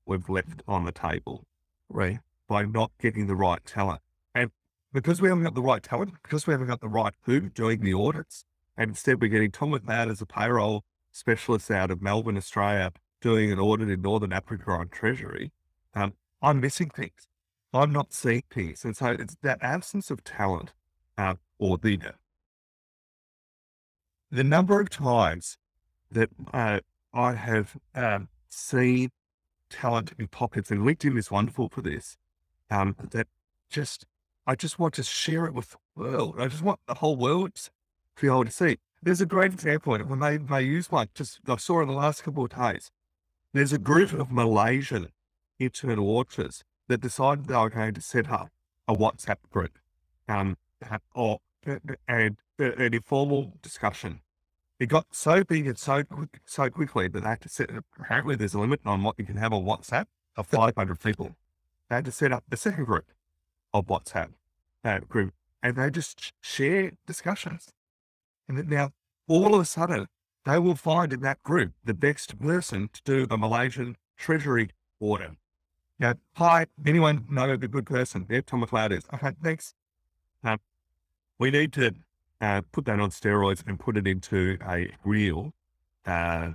we've 0.07 0.29
left 0.29 0.63
on 0.67 0.85
the 0.85 0.93
table, 0.93 1.45
right? 1.89 2.21
By 2.49 2.65
not 2.65 2.93
getting 3.01 3.27
the 3.27 3.37
right 3.37 3.65
talent. 3.65 4.01
And 4.35 4.51
because 4.93 5.21
we 5.21 5.29
haven't 5.29 5.45
got 5.45 5.55
the 5.55 5.63
right 5.63 5.83
talent, 5.83 6.13
because 6.23 6.47
we 6.47 6.53
haven't 6.53 6.69
got 6.69 6.81
the 6.81 6.89
right 6.89 7.15
who 7.23 7.41
doing 7.41 7.81
the 7.81 7.95
audits, 7.95 8.45
and 8.77 8.91
instead 8.91 9.21
we're 9.21 9.29
getting 9.29 9.51
Tom 9.51 9.73
McMahon 9.73 10.11
as 10.11 10.21
a 10.21 10.27
payroll 10.27 10.85
specialist 11.13 11.71
out 11.71 11.91
of 11.91 12.03
Melbourne, 12.03 12.37
Australia, 12.37 12.93
doing 13.21 13.51
an 13.51 13.59
audit 13.59 13.89
in 13.89 14.03
Northern 14.03 14.33
Africa 14.33 14.71
on 14.73 14.89
Treasury, 14.89 15.53
um, 15.95 16.13
I'm 16.43 16.61
missing 16.61 16.91
things. 16.91 17.29
I'm 17.73 17.93
not 17.93 18.13
seeing 18.13 18.45
things. 18.51 18.85
And 18.85 18.97
so 18.97 19.17
it's 19.19 19.37
that 19.43 19.59
absence 19.63 20.11
of 20.11 20.23
talent 20.23 20.73
uh, 21.17 21.35
or 21.59 21.79
the 21.79 21.99
the 24.31 24.45
number 24.45 24.81
of 24.81 24.91
times 24.91 25.59
that 26.11 26.29
uh, 26.53 26.81
I 27.13 27.35
have 27.35 27.77
um, 27.95 28.29
seen 28.49 29.11
talent 29.71 30.13
in 30.19 30.29
pockets, 30.29 30.71
and 30.71 30.81
LinkedIn 30.81 31.17
is 31.17 31.31
wonderful 31.31 31.69
for 31.69 31.83
this, 31.83 32.17
um, 32.71 32.97
that 33.11 33.27
just, 33.71 34.07
I 34.47 34.55
just 34.55 34.79
want 34.79 34.95
to 34.95 35.03
share 35.03 35.47
it 35.47 35.55
with 35.55 35.71
the 35.71 35.79
world. 35.97 36.37
I 36.39 36.49
just 36.49 36.63
want 36.63 36.81
the 36.87 36.95
whole 36.95 37.17
world 37.17 37.55
to 37.55 37.71
be 38.21 38.27
able 38.27 38.45
to 38.45 38.51
see. 38.51 38.79
There's 39.03 39.21
a 39.21 39.27
great 39.27 39.53
example, 39.53 39.95
and 39.95 40.09
when 40.09 40.21
they, 40.21 40.39
they 40.39 40.63
use 40.63 40.91
one, 40.91 41.09
just 41.15 41.41
I 41.47 41.57
saw 41.57 41.83
in 41.83 41.89
the 41.89 41.95
last 41.95 42.23
couple 42.23 42.45
of 42.45 42.51
days, 42.51 42.91
there's 43.53 43.73
a 43.73 43.79
group 43.79 44.13
of 44.13 44.33
Malaysian 44.33 45.09
internal 45.59 46.17
auditors 46.17 46.65
that 46.89 47.01
decided 47.01 47.47
they 47.47 47.55
were 47.55 47.71
going 47.71 47.95
to 47.95 48.01
set 48.01 48.31
up 48.31 48.51
a 48.89 48.95
WhatsApp 48.95 49.37
group 49.51 49.79
um, 50.29 50.57
or, 51.15 51.41
and 52.09 52.37
an 52.59 52.95
informal 52.95 53.53
discussion 53.63 54.21
it 54.81 54.87
got 54.87 55.07
so 55.13 55.45
big 55.45 55.67
and 55.67 55.79
so 55.79 56.03
quick, 56.03 56.41
so 56.45 56.69
quickly 56.69 57.09
that 57.09 57.23
they 57.23 57.29
had 57.29 57.41
to 57.43 57.49
set. 57.49 57.71
Apparently, 57.99 58.37
there's 58.37 58.55
a 58.55 58.59
limit 58.59 58.81
on 58.85 59.03
what 59.03 59.15
you 59.19 59.25
can 59.25 59.37
have 59.37 59.53
on 59.53 59.65
WhatsApp 59.65 60.07
of 60.37 60.47
500 60.47 61.01
people. 61.01 61.37
They 61.89 61.97
had 61.97 62.05
to 62.07 62.13
set 62.13 62.33
up 62.33 62.45
the 62.49 62.57
second 62.57 62.85
group 62.85 63.07
of 63.73 63.87
WhatsApp 63.87 64.31
uh, 64.85 65.01
group, 65.01 65.35
and 65.63 65.77
they 65.77 65.91
just 65.91 66.33
share 66.41 66.93
discussions. 67.07 67.73
And 68.49 68.69
now, 68.69 68.91
all 69.27 69.55
of 69.55 69.61
a 69.61 69.65
sudden, 69.65 70.07
they 70.45 70.59
will 70.59 70.75
find 70.75 71.13
in 71.13 71.21
that 71.21 71.43
group 71.43 71.73
the 71.85 71.95
best 71.95 72.39
person 72.39 72.91
to 72.93 73.03
do 73.05 73.27
a 73.31 73.39
Malaysian 73.39 73.97
treasury 74.17 74.71
audit. 75.01 75.33
Yeah, 75.99 76.15
hi, 76.35 76.67
anyone 76.85 77.27
know 77.31 77.57
the 77.57 77.69
good 77.69 77.87
person? 77.87 78.27
Yeah, 78.29 78.41
Tom 78.45 78.65
McLeod 78.65 78.93
is. 78.93 79.05
Okay, 79.15 79.31
thanks. 79.43 79.75
Um, 80.43 80.59
we 81.39 81.51
need 81.51 81.73
to 81.75 81.95
uh, 82.41 82.63
put 82.73 82.85
that 82.87 83.01
on 83.01 83.11
steroids 83.11 83.63
and 83.67 83.79
put 83.79 83.97
it 83.97 84.07
into 84.07 84.59
a 84.67 84.91
real, 85.05 85.55
uh, 86.05 86.51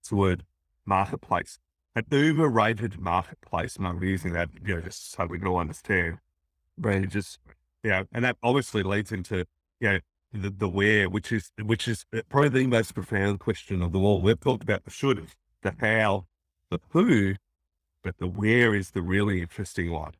it's 0.00 0.10
word, 0.10 0.44
marketplace, 0.86 1.58
an 1.94 2.04
uber 2.10 2.48
rated 2.48 2.98
marketplace. 3.00 3.76
And 3.76 3.86
I'm 3.86 4.02
using 4.02 4.32
that, 4.32 4.50
you 4.64 4.76
know, 4.76 4.80
just 4.80 5.12
so 5.12 5.26
we 5.26 5.38
can 5.38 5.48
all 5.48 5.58
understand. 5.58 6.18
Right. 6.78 7.04
It 7.04 7.10
just, 7.10 7.38
yeah. 7.82 8.04
And 8.12 8.24
that 8.24 8.36
obviously 8.42 8.82
leads 8.82 9.12
into, 9.12 9.46
you 9.80 9.88
know, 9.88 9.98
the, 10.32 10.50
the 10.50 10.68
where, 10.68 11.08
which 11.08 11.30
is, 11.30 11.52
which 11.62 11.86
is 11.86 12.04
uh, 12.14 12.22
probably 12.28 12.48
the 12.48 12.66
most 12.66 12.94
profound 12.94 13.40
question 13.40 13.82
of 13.82 13.92
the 13.92 13.98
all. 13.98 14.20
We've 14.20 14.40
talked 14.40 14.62
about 14.62 14.84
the 14.84 14.90
should, 14.90 15.28
the 15.62 15.74
how, 15.80 16.26
the 16.70 16.80
who, 16.90 17.34
but 18.02 18.18
the 18.18 18.26
where 18.26 18.74
is 18.74 18.90
the 18.90 19.02
really 19.02 19.40
interesting 19.40 19.92
one. 19.92 20.12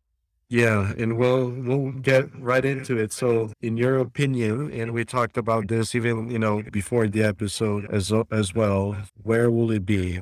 Yeah, 0.49 0.93
and 0.99 1.17
we'll 1.17 1.49
we'll 1.49 1.91
get 1.93 2.27
right 2.39 2.65
into 2.65 2.99
it. 2.99 3.13
So, 3.13 3.51
in 3.61 3.77
your 3.77 3.99
opinion, 3.99 4.71
and 4.71 4.93
we 4.93 5.05
talked 5.05 5.37
about 5.37 5.69
this 5.69 5.95
even 5.95 6.31
you 6.31 6.39
know 6.39 6.63
before 6.71 7.09
the 7.09 7.23
episode 7.25 7.87
as 7.91 8.13
as 8.31 8.55
well. 8.55 8.97
Where 9.23 9.51
will 9.51 9.71
it 9.71 9.87
be 9.87 10.21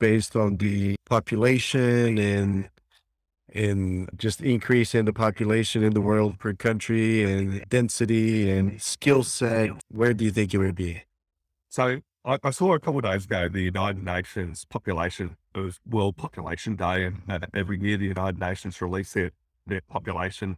based 0.00 0.34
on 0.34 0.56
the 0.56 0.96
population 1.04 2.18
and 2.18 2.68
and 3.52 4.08
just 4.16 4.40
increase 4.40 4.94
in 4.94 5.04
the 5.04 5.12
population 5.12 5.82
in 5.82 5.92
the 5.92 6.00
world 6.00 6.38
per 6.38 6.52
country 6.54 7.24
and 7.24 7.64
density 7.68 8.50
and 8.50 8.80
skill 8.80 9.22
set? 9.22 9.70
Where 9.90 10.14
do 10.14 10.24
you 10.24 10.30
think 10.30 10.54
it 10.54 10.58
would 10.58 10.76
be? 10.76 11.02
So 11.68 12.00
I, 12.24 12.38
I 12.42 12.50
saw 12.50 12.74
a 12.74 12.80
couple 12.80 12.98
of 12.98 13.04
days 13.04 13.24
ago 13.24 13.48
the 13.48 13.62
United 13.62 14.04
Nations 14.04 14.64
population, 14.64 15.36
it 15.54 15.60
was 15.60 15.80
World 15.88 16.16
Population 16.16 16.76
Day, 16.76 17.04
and 17.04 17.22
uh, 17.28 17.40
every 17.54 17.80
year 17.80 17.96
the 17.96 18.06
United 18.06 18.38
Nations 18.38 18.80
release 18.80 19.12
their, 19.12 19.30
their 19.66 19.80
population 19.80 20.56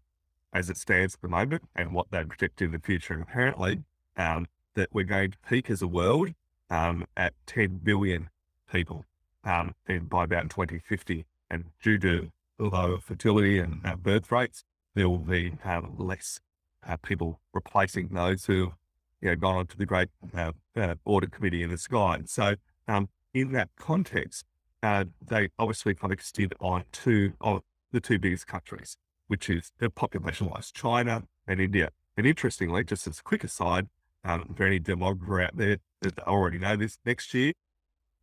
as 0.52 0.68
it 0.68 0.76
stands 0.76 1.14
at 1.14 1.22
the 1.22 1.28
moment 1.28 1.62
and 1.74 1.94
what 1.94 2.10
they 2.10 2.24
predict 2.24 2.60
in 2.60 2.72
the 2.72 2.78
future. 2.78 3.14
And 3.14 3.22
apparently, 3.22 3.82
um, 4.16 4.46
that 4.74 4.90
we're 4.92 5.04
going 5.04 5.30
to 5.30 5.38
peak 5.48 5.70
as 5.70 5.82
a 5.82 5.86
world 5.86 6.30
um, 6.70 7.06
at 7.16 7.32
10 7.46 7.80
billion 7.82 8.28
people 8.70 9.04
um, 9.44 9.74
and 9.86 10.08
by 10.08 10.24
about 10.24 10.50
2050. 10.50 11.26
And 11.50 11.66
due 11.82 11.98
to 11.98 12.30
lower 12.58 12.98
fertility 12.98 13.58
and 13.58 13.80
uh, 13.84 13.96
birth 13.96 14.30
rates, 14.32 14.64
there 14.94 15.08
will 15.08 15.18
be 15.18 15.54
uh, 15.64 15.82
less 15.96 16.40
uh, 16.86 16.96
people 16.96 17.40
replacing 17.52 18.08
those 18.08 18.46
who 18.46 18.72
you 19.20 19.30
know, 19.30 19.36
gone 19.36 19.56
on 19.56 19.66
to 19.68 19.76
the 19.76 19.86
great 19.86 20.08
uh, 20.36 20.52
uh, 20.76 20.94
audit 21.04 21.32
committee 21.32 21.62
in 21.62 21.70
the 21.70 21.78
sky. 21.78 22.20
So, 22.26 22.56
um, 22.88 23.08
in 23.32 23.52
that 23.52 23.70
context, 23.78 24.44
uh, 24.82 25.04
they 25.24 25.48
obviously 25.58 25.94
focused 25.94 26.38
in 26.38 26.50
on 26.60 26.84
two 26.92 27.32
of 27.40 27.62
the 27.92 28.00
two 28.00 28.18
biggest 28.18 28.46
countries, 28.46 28.96
which 29.28 29.48
is 29.48 29.72
uh, 29.80 29.88
population-wise, 29.88 30.72
China 30.72 31.22
and 31.46 31.60
India. 31.60 31.90
And 32.16 32.26
interestingly, 32.26 32.84
just 32.84 33.06
as 33.06 33.20
a 33.20 33.22
quick 33.22 33.44
aside, 33.44 33.88
um, 34.24 34.54
for 34.56 34.64
any 34.66 34.78
demographer 34.78 35.44
out 35.44 35.56
there 35.56 35.78
that 36.02 36.18
already 36.20 36.58
know 36.58 36.76
this, 36.76 36.98
next 37.04 37.32
year, 37.32 37.52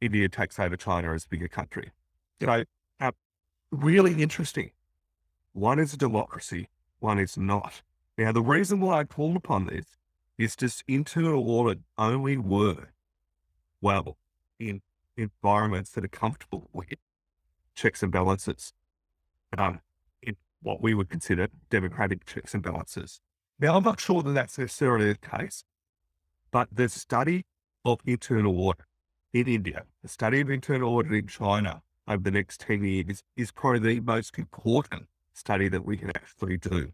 India 0.01 0.29
takes 0.29 0.59
over 0.59 0.77
China 0.77 1.13
as 1.13 1.25
a 1.25 1.29
bigger 1.29 1.47
country. 1.47 1.91
So, 2.41 2.63
uh, 2.99 3.11
really 3.71 4.21
interesting. 4.21 4.71
One 5.53 5.79
is 5.79 5.93
a 5.93 5.97
democracy, 5.97 6.69
one 6.99 7.19
is 7.19 7.37
not. 7.37 7.81
Now, 8.17 8.31
the 8.31 8.41
reason 8.41 8.79
why 8.79 8.99
I 8.99 9.03
called 9.03 9.35
upon 9.35 9.65
this 9.65 9.85
is 10.37 10.55
just 10.55 10.83
internal 10.87 11.49
audit 11.49 11.79
only 11.97 12.37
work 12.37 12.93
well 13.81 14.17
in 14.59 14.81
environments 15.17 15.91
that 15.91 16.05
are 16.05 16.09
comfortable 16.09 16.69
with 16.71 16.93
checks 17.75 18.03
and 18.03 18.11
balances, 18.11 18.73
um, 19.57 19.79
in 20.21 20.35
what 20.61 20.81
we 20.81 20.93
would 20.93 21.09
consider 21.09 21.47
democratic 21.69 22.25
checks 22.25 22.53
and 22.53 22.63
balances. 22.63 23.21
Now, 23.59 23.75
I'm 23.75 23.83
not 23.83 23.99
sure 23.99 24.21
that 24.21 24.31
that's 24.31 24.57
necessarily 24.57 25.13
the 25.13 25.17
case, 25.17 25.63
but 26.51 26.69
the 26.71 26.87
study 26.87 27.45
of 27.83 27.99
internal 28.05 28.59
audit 28.59 28.85
in 29.33 29.47
India, 29.47 29.83
the 30.01 30.09
study 30.09 30.41
of 30.41 30.49
internal 30.49 30.95
audit 30.95 31.11
in 31.11 31.27
China 31.27 31.81
over 32.07 32.23
the 32.23 32.31
next 32.31 32.61
10 32.61 32.83
years 32.83 33.23
is 33.35 33.51
probably 33.51 33.95
the 33.95 33.99
most 33.99 34.37
important 34.37 35.07
study 35.33 35.67
that 35.69 35.85
we 35.85 35.97
can 35.97 36.09
actually 36.09 36.57
do 36.57 36.91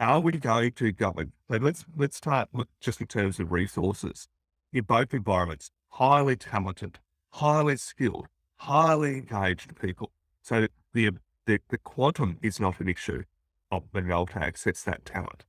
are 0.00 0.20
we 0.20 0.32
going 0.32 0.72
to 0.72 0.92
govern? 0.92 1.32
So 1.50 1.56
let's 1.56 1.84
let's 1.96 2.16
start 2.16 2.48
with 2.52 2.68
just 2.80 3.00
in 3.00 3.06
terms 3.06 3.38
of 3.38 3.52
resources. 3.52 4.28
In 4.72 4.84
both 4.84 5.14
environments, 5.14 5.70
highly 5.90 6.36
talented, 6.36 6.98
highly 7.30 7.76
skilled, 7.76 8.26
highly 8.56 9.18
engaged 9.18 9.78
people. 9.80 10.10
So 10.42 10.66
the, 10.92 11.12
the, 11.46 11.60
the 11.68 11.78
quantum 11.78 12.38
is 12.42 12.58
not 12.58 12.80
an 12.80 12.88
issue 12.88 13.22
of 13.70 13.90
being 13.92 14.10
able 14.10 14.26
to 14.26 14.38
access 14.38 14.82
that 14.82 15.04
talent. 15.04 15.44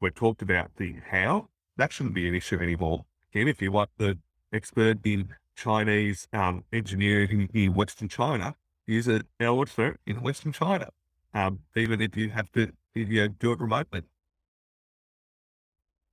We've 0.00 0.14
talked 0.14 0.42
about 0.42 0.76
the 0.76 0.96
how. 1.10 1.48
That 1.76 1.92
shouldn't 1.92 2.14
be 2.14 2.28
an 2.28 2.34
issue 2.34 2.58
anymore. 2.58 3.04
Again, 3.32 3.48
if 3.48 3.60
you 3.60 3.70
want 3.70 3.90
the 3.98 4.18
expert 4.52 4.98
in 5.04 5.28
Chinese 5.60 6.26
um, 6.32 6.64
engineering 6.72 7.50
in 7.52 7.74
Western 7.74 8.08
China, 8.08 8.54
use 8.86 9.06
an 9.06 9.24
expert 9.38 10.00
in 10.06 10.22
Western 10.22 10.52
China, 10.52 10.88
um, 11.34 11.60
even 11.76 12.00
if 12.00 12.16
you 12.16 12.30
have 12.30 12.50
to 12.52 12.72
you 12.94 13.04
know, 13.04 13.28
do 13.28 13.52
it 13.52 13.60
remotely. 13.60 14.02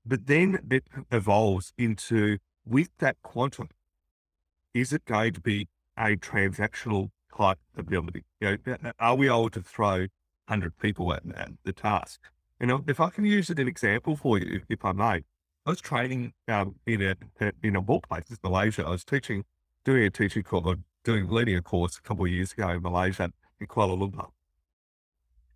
But 0.05 0.27
then 0.27 0.59
it 0.69 0.83
evolves 1.11 1.71
into 1.77 2.39
with 2.65 2.89
that 2.99 3.15
quantum, 3.23 3.69
is 4.73 4.91
it 4.91 5.05
going 5.05 5.33
to 5.33 5.41
be 5.41 5.69
a 5.97 6.17
transactional 6.17 7.11
type 7.35 7.59
ability? 7.77 8.25
You 8.41 8.57
know, 8.67 8.91
are 8.99 9.15
we 9.15 9.27
able 9.27 9.49
to 9.51 9.61
throw 9.61 10.07
100 10.47 10.77
people 10.77 11.13
at, 11.13 11.23
at 11.35 11.51
the 11.63 11.71
task? 11.71 12.19
You 12.59 12.67
know, 12.67 12.83
if 12.85 12.99
I 12.99 13.09
can 13.09 13.23
use 13.23 13.49
it 13.49 13.59
an 13.59 13.67
example 13.67 14.17
for 14.17 14.37
you, 14.39 14.63
if 14.67 14.83
I 14.83 14.91
may, 14.91 15.23
I 15.67 15.71
was 15.71 15.81
training 15.81 16.31
um, 16.47 16.75
in 16.85 17.01
a 17.01 17.15
in 17.61 17.75
a 17.75 17.81
workplace 17.81 18.23
in 18.29 18.37
Malaysia. 18.41 18.85
I 18.85 18.91
was 18.91 19.03
teaching, 19.03 19.43
doing 19.83 20.03
a 20.03 20.09
teaching 20.09 20.43
course, 20.43 20.77
doing 21.03 21.29
leading 21.29 21.57
a 21.57 21.61
course 21.61 21.97
a 21.97 22.01
couple 22.01 22.23
of 22.23 22.31
years 22.31 22.53
ago 22.53 22.69
in 22.69 22.81
Malaysia 22.81 23.33
in 23.59 23.67
Kuala 23.67 23.97
Lumpur, 23.97 24.29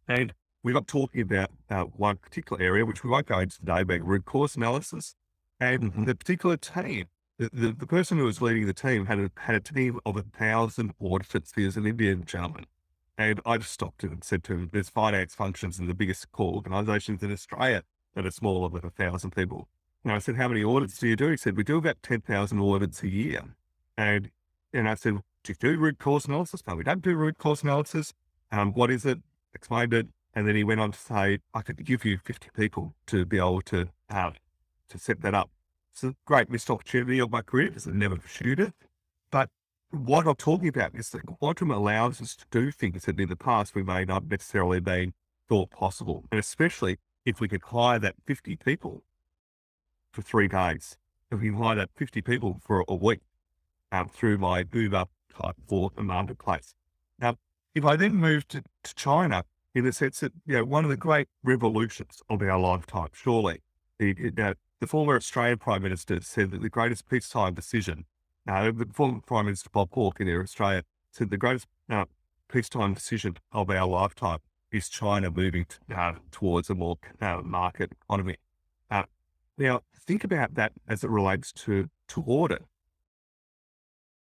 and 0.10 0.34
we 0.64 0.74
got 0.74 0.86
talking 0.86 1.22
about 1.22 1.50
uh, 1.70 1.84
one 1.84 2.18
particular 2.18 2.62
area, 2.62 2.86
which 2.86 3.06
we 3.06 3.10
won't 3.10 3.26
go 3.26 3.40
into 3.40 3.58
today, 3.60 3.84
being 3.84 4.04
root 4.04 4.26
cause 4.26 4.58
analysis. 4.58 5.16
And 5.62 5.82
mm-hmm. 5.82 6.04
the 6.04 6.16
particular 6.16 6.58
team, 6.58 7.06
the, 7.38 7.50
the, 7.54 7.72
the, 7.72 7.88
person 7.88 8.18
who 8.18 8.26
was 8.26 8.42
leading 8.42 8.66
the 8.66 8.74
team 8.74 9.06
had 9.06 9.18
a, 9.18 9.32
had 9.38 9.56
a 9.56 9.60
team 9.62 10.00
of 10.06 10.18
a 10.18 10.24
thousand 10.24 10.94
auditors. 11.02 11.54
He 11.56 11.66
was 11.66 11.78
an 11.78 11.86
Indian 11.86 12.26
gentleman. 12.26 12.66
And 13.18 13.40
I 13.46 13.60
just 13.60 13.72
stopped 13.72 14.04
him 14.04 14.12
and 14.12 14.24
said 14.24 14.44
to 14.46 14.54
him, 14.54 14.70
there's 14.74 14.90
finance 14.90 15.36
functions 15.36 15.80
in 15.80 15.88
the 15.88 15.94
biggest 15.94 16.32
core 16.32 16.56
organizations 16.56 17.24
in 17.24 17.32
Australia 17.32 17.84
that 18.16 18.26
are 18.26 18.32
smaller 18.32 18.70
than 18.70 18.86
a 18.86 18.90
thousand 18.90 19.32
people. 19.32 19.70
And 20.04 20.14
I 20.14 20.20
said, 20.20 20.36
how 20.36 20.48
many 20.48 20.64
audits 20.64 20.98
do 20.98 21.08
you 21.08 21.16
do? 21.16 21.30
He 21.30 21.38
said, 21.38 21.56
we 21.56 21.64
do 21.64 21.78
about 21.78 22.02
10,000 22.02 22.60
audits 22.60 23.04
a 23.04 23.08
year. 23.08 23.44
And, 23.98 24.32
and 24.74 24.90
I 24.90 24.96
said, 24.96 25.20
do 25.44 25.52
you 25.52 25.56
do 25.56 25.80
root 25.80 26.00
cause 26.00 26.26
analysis? 26.26 26.64
No, 26.68 26.76
we 26.76 26.84
don't 26.84 27.02
do 27.02 27.16
root 27.16 27.38
cause 27.38 27.64
analysis. 27.64 28.14
Um, 28.52 28.74
what 28.74 28.90
is 28.90 29.06
it? 29.06 29.20
Explained 29.54 29.94
it. 29.94 30.08
And 30.34 30.48
then 30.48 30.56
he 30.56 30.64
went 30.64 30.80
on 30.80 30.92
to 30.92 31.00
say, 31.00 31.40
I 31.54 31.62
could 31.62 31.86
give 31.86 32.06
you 32.06 32.18
50 32.18 32.50
people 32.56 32.96
to 33.08 33.26
be 33.26 33.38
able 33.38 33.62
to, 33.64 33.90
uh, 34.10 34.32
to 34.90 34.98
set 34.98 35.22
that 35.22 35.36
up. 35.36 35.52
It's 35.94 36.04
a 36.04 36.16
great 36.26 36.50
missed 36.50 36.70
opportunity 36.70 37.20
of 37.20 37.32
my 37.32 37.42
career 37.42 37.68
because 37.68 37.88
I 37.88 37.92
never 37.92 38.16
pursued 38.16 38.60
it. 38.60 38.74
But 39.30 39.50
what 39.92 40.26
I'm 40.26 40.36
talking 40.36 40.70
about 40.70 40.96
is 40.96 41.10
that 41.10 41.26
quantum 41.26 41.70
allows 41.70 42.22
us 42.22 42.36
to 42.38 42.46
do 42.50 42.72
things 42.72 43.06
that 43.06 43.20
in 43.20 43.30
the 43.30 43.36
past 43.36 43.76
we 43.76 43.84
may 43.84 44.06
not 44.06 44.26
necessarily 44.26 44.80
been 44.80 45.14
thought 45.50 45.70
possible. 45.70 46.24
And 46.32 46.40
especially 46.40 46.98
if 47.26 47.42
we 47.42 47.50
could 47.50 47.62
hire 47.64 48.00
that 48.00 48.16
50 48.26 48.56
people 48.56 49.04
for 50.12 50.22
three 50.22 50.48
days, 50.48 50.98
if 51.32 51.40
we 51.40 51.50
hire 51.50 51.76
that 51.76 51.90
50 51.96 52.22
people 52.22 52.60
for 52.66 52.84
a 52.88 52.96
week 52.96 53.22
um, 53.92 54.10
through 54.10 54.38
my 54.38 54.66
Uber 54.72 55.06
type 55.40 55.56
for 55.68 55.92
the 55.96 56.04
marketplace. 56.04 56.76
Now, 57.20 57.36
if 57.74 57.86
I 57.86 57.96
then 57.96 58.16
move 58.16 58.48
to, 58.50 58.64
to 58.84 58.96
China, 58.96 59.44
in 59.74 59.86
the 59.86 59.94
sense 59.94 60.20
that, 60.20 60.34
you 60.46 60.56
know, 60.56 60.66
one 60.66 60.84
of 60.84 60.90
the 60.90 60.98
great 60.98 61.28
revolutions 61.44 62.22
of 62.30 62.42
our 62.42 62.60
lifetime, 62.60 63.08
surely, 63.14 63.62
the, 64.00 64.34
uh, 64.38 64.54
the 64.80 64.88
former 64.88 65.16
Australian 65.16 65.60
Prime 65.60 65.84
Minister 65.84 66.20
said 66.22 66.52
that 66.52 66.62
the 66.62 66.70
greatest 66.70 67.08
peacetime 67.10 67.54
decision, 67.54 68.06
uh, 68.48 68.72
the 68.72 68.88
former 68.92 69.22
Prime 69.22 69.46
Minister 69.46 69.70
Bob 69.72 69.90
Hawke 69.94 70.20
in 70.20 70.28
Australia 70.28 70.84
said 71.12 71.30
the 71.30 71.38
greatest 71.38 71.68
uh, 71.90 72.06
peacetime 72.52 72.94
decision 72.94 73.38
of 73.52 73.70
our 73.70 73.88
lifetime 73.88 74.40
is 74.72 74.90
China 74.90 75.30
moving 75.30 75.66
to, 75.66 75.96
uh, 75.96 76.16
towards 76.32 76.70
a 76.70 76.76
more 76.76 76.98
uh, 77.22 77.42
market 77.44 77.92
economy. 78.04 78.38
Now, 79.62 79.82
think 79.96 80.24
about 80.24 80.56
that 80.56 80.72
as 80.88 81.04
it 81.04 81.10
relates 81.12 81.52
to, 81.54 81.88
to. 82.08 82.58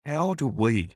How 0.05 0.33
do 0.35 0.47
we 0.47 0.91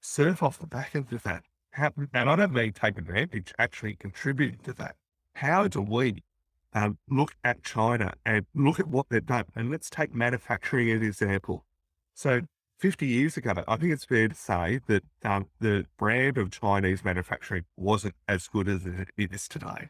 surf 0.00 0.42
off 0.42 0.58
the 0.58 0.66
back 0.66 0.94
of 0.94 1.10
that 1.10 1.42
how, 1.72 1.90
and 2.12 2.30
I 2.30 2.36
don't 2.36 2.52
mean 2.52 2.72
take 2.72 2.96
advantage, 2.96 3.52
actually 3.58 3.96
contribute 3.96 4.62
to 4.62 4.72
that. 4.74 4.94
How 5.34 5.66
do 5.66 5.80
we 5.80 6.22
um, 6.72 6.98
look 7.10 7.34
at 7.42 7.64
China 7.64 8.12
and 8.24 8.46
look 8.54 8.78
at 8.78 8.86
what 8.86 9.06
they've 9.08 9.26
done? 9.26 9.46
And 9.56 9.68
let's 9.68 9.90
take 9.90 10.14
manufacturing 10.14 10.88
as 10.90 11.00
an 11.00 11.06
example. 11.08 11.64
So 12.14 12.42
50 12.78 13.06
years 13.08 13.36
ago, 13.36 13.64
I 13.66 13.76
think 13.76 13.92
it's 13.92 14.04
fair 14.04 14.28
to 14.28 14.34
say 14.36 14.78
that 14.86 15.02
um, 15.24 15.48
the 15.58 15.86
brand 15.98 16.38
of 16.38 16.52
Chinese 16.52 17.04
manufacturing 17.04 17.64
wasn't 17.76 18.14
as 18.28 18.46
good 18.46 18.68
as 18.68 18.86
it 18.86 19.08
is 19.16 19.48
today. 19.48 19.88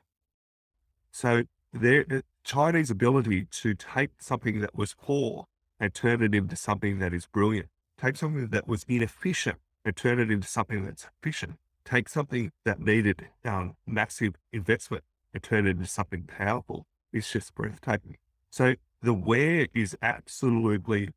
So 1.12 1.42
the 1.74 2.24
Chinese 2.44 2.90
ability 2.90 3.46
to 3.50 3.74
take 3.74 4.10
something 4.20 4.60
that 4.60 4.76
was 4.76 4.94
poor 4.94 5.46
and 5.80 5.94
turn 5.94 6.22
it 6.22 6.34
into 6.34 6.56
something 6.56 6.98
that 6.98 7.12
is 7.12 7.26
brilliant, 7.26 7.68
take 7.98 8.16
something 8.16 8.48
that 8.48 8.68
was 8.68 8.84
inefficient 8.86 9.58
and 9.84 9.96
turn 9.96 10.20
it 10.20 10.30
into 10.30 10.46
something 10.46 10.84
that's 10.84 11.08
efficient, 11.18 11.58
take 11.84 12.08
something 12.08 12.52
that 12.64 12.78
needed 12.78 13.28
um, 13.44 13.74
massive 13.86 14.34
investment 14.52 15.04
and 15.32 15.42
turn 15.42 15.66
it 15.66 15.70
into 15.70 15.86
something 15.86 16.24
powerful 16.24 16.86
is 17.12 17.30
just 17.30 17.54
breathtaking. 17.54 18.16
So 18.50 18.74
the 19.02 19.14
where 19.14 19.66
is 19.74 19.96
absolutely 20.02 21.10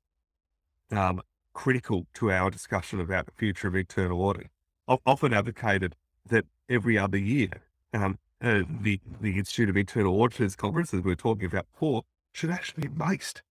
um, 0.91 1.21
critical 1.53 2.07
to 2.13 2.31
our 2.31 2.49
discussion 2.49 2.99
about 2.99 3.25
the 3.25 3.31
future 3.33 3.67
of 3.67 3.75
internal 3.75 4.21
audit. 4.21 4.47
I've 4.87 4.99
often 5.05 5.33
advocated 5.33 5.95
that 6.25 6.45
every 6.69 6.97
other 6.97 7.17
year, 7.17 7.49
um, 7.93 8.17
uh, 8.41 8.63
the, 8.81 8.99
the 9.21 9.37
Institute 9.37 9.69
of 9.69 9.77
Internal 9.77 10.21
Auditors 10.21 10.55
conference 10.55 10.91
that 10.91 11.03
we 11.03 11.11
are 11.11 11.15
talking 11.15 11.45
about 11.45 11.65
before 11.71 12.03
should 12.31 12.51
actually 12.51 12.87
be 12.87 12.93
based 12.93 13.41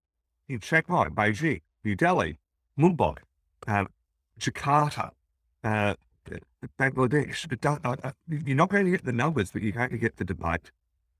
in 0.47 0.59
Shanghai, 0.59 1.09
Beijing, 1.09 1.61
New 1.83 1.95
Delhi, 1.95 2.39
Mumbai, 2.79 3.17
um, 3.67 3.87
Jakarta, 4.39 5.11
uh, 5.63 5.95
Bangladesh. 6.79 7.45
You're 8.27 8.55
not 8.55 8.69
going 8.69 8.85
to 8.85 8.91
get 8.91 9.05
the 9.05 9.11
numbers, 9.11 9.51
but 9.51 9.61
you're 9.61 9.71
going 9.73 9.89
to 9.89 9.97
get 9.97 10.17
the 10.17 10.25
debate. 10.25 10.71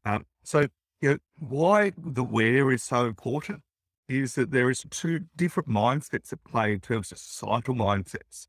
Um, 0.06 0.26
so, 0.44 0.68
you 1.02 1.10
know, 1.12 1.18
why 1.40 1.92
the 1.98 2.24
where 2.24 2.72
is 2.72 2.84
so 2.84 3.06
important 3.06 3.62
is 4.08 4.36
that 4.36 4.52
there 4.52 4.70
is 4.70 4.86
two 4.90 5.26
different 5.36 5.68
mindsets 5.68 6.32
at 6.32 6.44
play 6.46 6.72
in 6.72 6.80
terms 6.80 7.12
of 7.12 7.18
societal 7.18 7.76
mindsets. 7.76 8.48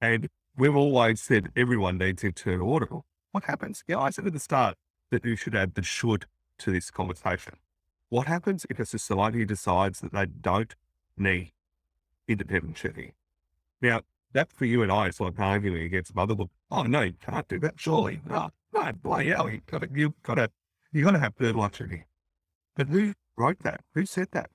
And 0.00 0.28
we've 0.56 0.74
always 0.74 1.20
said 1.20 1.50
everyone 1.56 1.98
needs 1.98 2.24
internal 2.24 2.72
audit. 2.72 2.88
What 3.32 3.44
happens? 3.44 3.84
Yeah, 3.86 3.98
I 3.98 4.10
said 4.10 4.26
at 4.26 4.32
the 4.32 4.38
start 4.38 4.76
that 5.10 5.24
you 5.24 5.36
should 5.36 5.54
add 5.54 5.74
the 5.74 5.82
should 5.82 6.26
to 6.58 6.72
this 6.72 6.90
conversation. 6.90 7.54
What 8.08 8.26
happens 8.26 8.66
if 8.70 8.78
a 8.78 8.86
society 8.86 9.44
decides 9.44 10.00
that 10.00 10.12
they 10.12 10.26
don't 10.26 10.74
need 11.16 11.52
independent 12.26 12.76
checking? 12.76 13.12
Now, 13.82 14.00
that 14.32 14.52
for 14.52 14.64
you 14.64 14.82
and 14.82 14.90
I 14.90 15.08
is 15.08 15.20
like 15.20 15.38
arguing 15.38 15.82
against 15.82 16.14
motherhood. 16.14 16.48
Oh 16.70 16.82
no, 16.82 17.02
you 17.02 17.14
can't 17.20 17.46
do 17.48 17.58
that. 17.60 17.74
Surely, 17.76 18.20
no, 18.28 18.50
no, 18.72 18.92
bloody 18.92 19.28
hell, 19.28 19.48
you 19.50 19.60
got 19.66 19.82
to, 19.82 19.88
you 19.92 20.14
got 20.22 20.34
to, 20.34 20.50
you 20.92 21.04
got 21.04 21.12
to 21.12 21.18
have 21.18 21.34
third 21.34 21.56
line 21.56 21.70
checking. 21.70 22.04
But 22.74 22.88
who 22.88 23.14
wrote 23.36 23.60
that? 23.60 23.82
Who 23.94 24.06
said 24.06 24.28
that? 24.32 24.50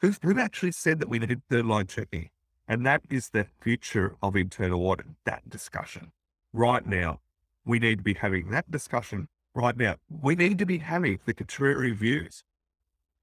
Who, 0.00 0.12
who 0.22 0.38
actually 0.38 0.72
said 0.72 0.98
that 1.00 1.08
we 1.08 1.18
need 1.18 1.42
third 1.48 1.66
line 1.66 1.86
checking? 1.86 2.30
And 2.66 2.84
that 2.86 3.02
is 3.10 3.30
the 3.30 3.46
future 3.60 4.16
of 4.22 4.36
internal 4.36 4.86
audit. 4.86 5.06
That 5.24 5.48
discussion 5.48 6.12
right 6.52 6.86
now. 6.86 7.20
We 7.64 7.78
need 7.78 7.98
to 7.98 8.04
be 8.04 8.14
having 8.14 8.50
that 8.50 8.70
discussion 8.70 9.28
right 9.54 9.76
now. 9.76 9.96
We 10.08 10.34
need 10.34 10.58
to 10.58 10.66
be 10.66 10.78
having 10.78 11.20
the 11.24 11.34
contrary 11.34 11.92
views. 11.92 12.44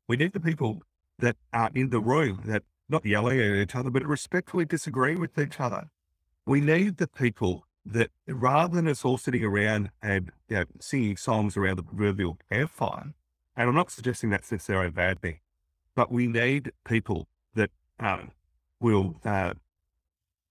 We 0.07 0.17
need 0.17 0.33
the 0.33 0.39
people 0.39 0.81
that 1.19 1.37
are 1.53 1.69
in 1.75 1.89
the 1.89 1.99
room 1.99 2.41
that 2.45 2.63
not 2.89 3.05
yelling 3.05 3.39
at 3.39 3.55
each 3.55 3.75
other, 3.75 3.89
but 3.89 4.05
respectfully 4.05 4.65
disagree 4.65 5.15
with 5.15 5.37
each 5.37 5.59
other. 5.59 5.89
We 6.45 6.59
need 6.59 6.97
the 6.97 7.07
people 7.07 7.65
that 7.85 8.09
rather 8.27 8.75
than 8.75 8.87
us 8.87 9.05
all 9.05 9.17
sitting 9.17 9.43
around 9.43 9.89
and 10.01 10.31
you 10.49 10.57
know, 10.57 10.65
singing 10.79 11.17
songs 11.17 11.55
around 11.57 11.77
the 11.77 11.83
proverbial 11.83 12.37
campfire, 12.51 13.13
and 13.55 13.69
I'm 13.69 13.75
not 13.75 13.91
suggesting 13.91 14.29
that's 14.29 14.51
necessarily 14.51 14.87
a 14.87 14.91
bad 14.91 15.21
thing, 15.21 15.39
but 15.95 16.11
we 16.11 16.27
need 16.27 16.71
people 16.85 17.27
that 17.55 17.71
um, 17.99 18.31
will, 18.79 19.15
uh, 19.23 19.53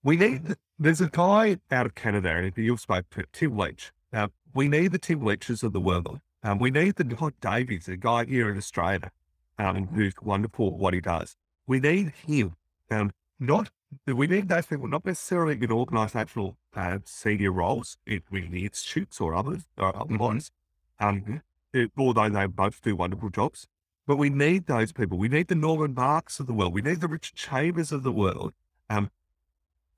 we 0.03 0.17
need, 0.17 0.55
there's 0.81 0.99
a 0.99 1.09
guy 1.09 1.57
out 1.69 1.85
of 1.85 1.93
Canada, 1.93 2.29
and 2.29 2.51
you've 2.55 2.79
spoken 2.79 3.05
to 3.11 3.25
Tim 3.31 3.55
Leech. 3.55 3.91
Uh, 4.11 4.29
we 4.55 4.67
need 4.67 4.91
the 4.91 4.97
Tim 4.97 5.23
Leeches 5.23 5.61
of 5.61 5.73
the 5.73 5.79
world. 5.79 6.19
Um, 6.43 6.57
we 6.57 6.71
need 6.71 6.95
the 6.95 7.03
Todd 7.03 7.35
Davies, 7.39 7.87
a 7.87 7.95
guy 7.95 8.25
here 8.25 8.49
in 8.49 8.57
Australia, 8.57 9.11
um, 9.59 9.87
who's 9.93 10.13
wonderful 10.23 10.67
at 10.69 10.73
what 10.73 10.95
he 10.95 10.99
does. 10.99 11.35
We 11.67 11.79
need 11.79 12.13
him. 12.25 12.55
Um, 12.89 13.11
not 13.39 13.69
we 14.07 14.25
need 14.25 14.47
those 14.47 14.65
people, 14.65 14.87
not 14.87 15.05
necessarily 15.05 15.53
in 15.53 15.69
organisational 15.69 16.55
uh, 16.75 16.99
senior 17.03 17.51
roles 17.51 17.97
in, 18.07 18.21
in 18.31 18.51
the 18.51 18.63
institutes 18.63 19.19
or 19.21 19.35
others 19.35 19.63
or 19.77 19.95
other 19.95 20.17
ones, 20.17 20.49
um, 20.99 21.41
it, 21.73 21.91
although 21.97 22.29
they 22.29 22.45
both 22.47 22.81
do 22.81 22.95
wonderful 22.95 23.29
jobs. 23.29 23.67
But 24.07 24.17
we 24.17 24.29
need 24.29 24.65
those 24.65 24.91
people. 24.91 25.17
We 25.17 25.27
need 25.27 25.47
the 25.47 25.55
Norman 25.55 25.93
Marks 25.93 26.39
of 26.39 26.47
the 26.47 26.53
world. 26.53 26.73
We 26.73 26.81
need 26.81 27.01
the 27.01 27.07
Richard 27.07 27.35
Chambers 27.35 27.91
of 27.91 28.03
the 28.03 28.11
world 28.11 28.53
Um, 28.89 29.11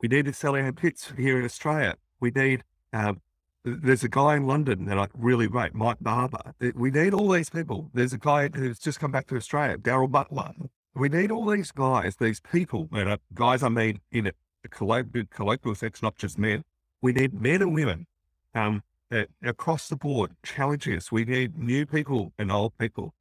we 0.03 0.09
need 0.09 0.25
to 0.25 0.33
sell 0.33 0.57
our 0.57 0.73
pits 0.73 1.13
here 1.15 1.39
in 1.39 1.45
Australia. 1.45 1.95
We 2.19 2.29
need, 2.29 2.65
um, 2.91 3.21
there's 3.63 4.03
a 4.03 4.09
guy 4.09 4.35
in 4.35 4.45
London 4.45 4.85
that 4.87 4.99
I 4.99 5.07
really 5.13 5.47
rate, 5.47 5.73
Mike 5.73 5.99
Barber. 6.01 6.53
We 6.75 6.91
need 6.91 7.13
all 7.13 7.29
these 7.29 7.49
people. 7.49 7.89
There's 7.93 8.11
a 8.11 8.17
guy 8.17 8.49
who's 8.53 8.79
just 8.79 8.99
come 8.99 9.13
back 9.13 9.27
to 9.27 9.37
Australia, 9.37 9.77
Daryl 9.77 10.11
Butler. 10.11 10.51
We 10.93 11.07
need 11.07 11.31
all 11.31 11.45
these 11.45 11.71
guys, 11.71 12.17
these 12.17 12.41
people, 12.41 12.89
you 12.91 13.05
know, 13.05 13.17
guys 13.33 13.63
I 13.63 13.69
mean 13.69 14.01
in 14.11 14.27
a, 14.27 14.31
collective, 14.69 15.29
collective 15.29 15.77
sense, 15.77 16.01
not 16.01 16.17
just 16.17 16.37
men. 16.37 16.65
We 17.01 17.13
need 17.13 17.33
men 17.33 17.61
and 17.61 17.73
women 17.73 18.05
um, 18.53 18.83
uh, 19.09 19.23
across 19.41 19.87
the 19.87 19.95
board 19.95 20.31
challenging 20.43 20.97
us. 20.97 21.13
We 21.13 21.23
need 21.23 21.57
new 21.57 21.85
people 21.85 22.33
and 22.37 22.51
old 22.51 22.77
people. 22.77 23.13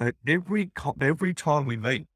Uh, 0.00 0.10
every 0.26 0.72
every 1.00 1.32
time 1.32 1.66
we 1.66 1.76
meet 1.76 2.08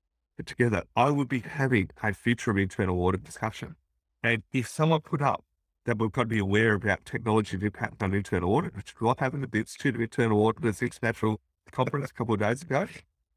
together, 0.44 0.82
I 0.96 1.10
would 1.10 1.28
be 1.28 1.40
having 1.40 1.90
a 2.02 2.12
future 2.12 2.50
of 2.50 2.58
internal 2.58 3.00
audit 3.00 3.22
discussion. 3.22 3.76
And 4.22 4.42
if 4.52 4.68
someone 4.68 5.00
put 5.00 5.22
up 5.22 5.44
that 5.84 5.98
we've 5.98 6.12
got 6.12 6.22
to 6.22 6.28
be 6.28 6.38
aware 6.38 6.74
about 6.74 7.04
technology's 7.04 7.62
impact 7.62 8.02
on 8.02 8.12
internal 8.12 8.54
audit, 8.54 8.76
which 8.76 8.90
is 8.90 9.00
what 9.00 9.20
happened 9.20 9.44
at 9.44 9.52
the 9.52 9.58
Institute 9.58 9.94
of 9.94 10.00
Internal 10.00 10.46
Auditors 10.46 10.82
International 10.82 11.40
Conference 11.70 12.10
a 12.10 12.14
couple 12.14 12.34
of 12.34 12.40
days 12.40 12.62
ago, 12.62 12.86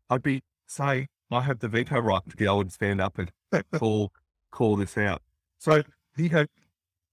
I'd 0.09 0.23
be 0.23 0.43
saying 0.67 1.07
I 1.31 1.41
have 1.41 1.59
the 1.59 1.67
veto 1.67 1.99
right 1.99 2.21
to 2.29 2.35
be 2.35 2.45
able 2.45 2.65
to 2.65 2.69
stand 2.69 2.99
up 2.99 3.17
and 3.17 3.31
call 3.73 4.11
call 4.51 4.75
this 4.75 4.97
out. 4.97 5.21
So 5.59 5.83
you 6.17 6.29
know, 6.29 6.45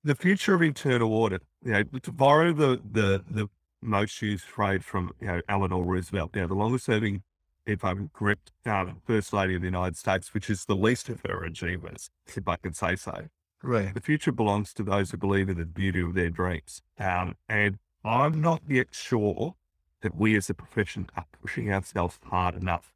the 0.02 0.14
future 0.14 0.54
of 0.54 0.62
internal 0.62 1.12
audit, 1.12 1.42
you 1.64 1.72
know, 1.72 1.82
to 1.84 2.12
borrow 2.12 2.52
the 2.52 2.80
the 2.90 3.24
the 3.30 3.48
most 3.80 4.20
used 4.20 4.44
phrase 4.44 4.82
from 4.82 5.12
you 5.20 5.28
know 5.28 5.40
Eleanor 5.48 5.84
Roosevelt, 5.84 6.30
you 6.34 6.40
know, 6.40 6.48
the 6.48 6.54
longest 6.54 6.86
serving, 6.86 7.22
if 7.66 7.84
I'm 7.84 8.10
correct, 8.12 8.50
um, 8.66 9.00
First 9.06 9.32
Lady 9.32 9.54
of 9.54 9.60
the 9.60 9.68
United 9.68 9.96
States, 9.96 10.34
which 10.34 10.50
is 10.50 10.64
the 10.64 10.76
least 10.76 11.08
of 11.08 11.20
her 11.26 11.44
achievements, 11.44 12.10
if 12.26 12.48
I 12.48 12.56
can 12.56 12.72
say 12.72 12.96
so. 12.96 13.28
Right. 13.62 13.92
The 13.92 14.00
future 14.00 14.32
belongs 14.32 14.72
to 14.74 14.82
those 14.82 15.10
who 15.10 15.16
believe 15.16 15.48
in 15.48 15.58
the 15.58 15.66
beauty 15.66 16.00
of 16.00 16.14
their 16.14 16.30
dreams. 16.30 16.80
Um, 16.98 17.34
and 17.48 17.78
I'm 18.04 18.40
not 18.40 18.62
yet 18.68 18.88
sure 18.92 19.56
that 20.00 20.16
we 20.16 20.36
as 20.36 20.48
a 20.48 20.54
profession 20.54 21.08
are 21.16 21.26
pushing 21.42 21.72
ourselves 21.72 22.18
hard 22.24 22.54
enough 22.54 22.92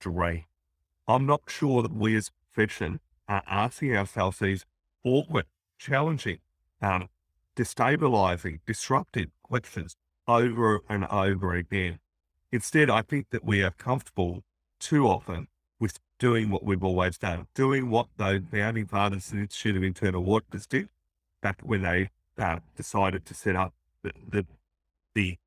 to 0.00 0.10
dream. 0.12 0.44
I'm 1.08 1.26
not 1.26 1.42
sure 1.48 1.82
that 1.82 1.92
we 1.92 2.16
as 2.16 2.28
a 2.28 2.54
profession 2.54 3.00
are 3.28 3.42
asking 3.46 3.96
ourselves 3.96 4.38
these 4.38 4.64
awkward, 5.04 5.46
challenging, 5.78 6.38
um, 6.80 7.08
destabilizing, 7.56 8.60
disruptive 8.66 9.30
questions 9.42 9.96
over 10.28 10.80
and 10.88 11.06
over 11.06 11.54
again. 11.54 11.98
Instead, 12.52 12.88
I 12.88 13.02
think 13.02 13.30
that 13.30 13.44
we 13.44 13.62
are 13.62 13.72
comfortable 13.72 14.44
too 14.78 15.08
often 15.08 15.48
doing 16.18 16.50
what 16.50 16.64
we've 16.64 16.82
always 16.84 17.18
done, 17.18 17.46
doing 17.54 17.90
what 17.90 18.06
the 18.16 18.42
founding 18.50 18.86
fathers 18.86 19.28
the 19.28 19.38
Institute 19.38 19.76
of 19.76 19.82
Internal 19.82 20.32
Auditors 20.32 20.66
did 20.66 20.88
back 21.40 21.60
when 21.62 21.82
they 21.82 22.10
uh, 22.38 22.58
decided 22.76 23.24
to 23.26 23.34
set 23.34 23.56
up 23.56 23.72
the, 24.02 24.12
the, 24.28 24.46
the, 25.14 25.38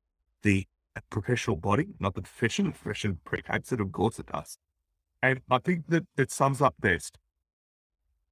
the 0.42 0.66
professional 1.10 1.56
body, 1.56 1.88
not 1.98 2.14
the 2.14 2.22
profession. 2.22 2.66
The 2.66 2.72
profession 2.72 3.18
predates 3.24 3.72
it, 3.72 3.80
of 3.80 3.92
course 3.92 4.18
it 4.18 4.26
does. 4.26 4.58
And 5.22 5.40
I 5.50 5.58
think 5.58 5.86
that 5.88 6.06
it 6.16 6.30
sums 6.30 6.60
up 6.60 6.74
best 6.80 7.18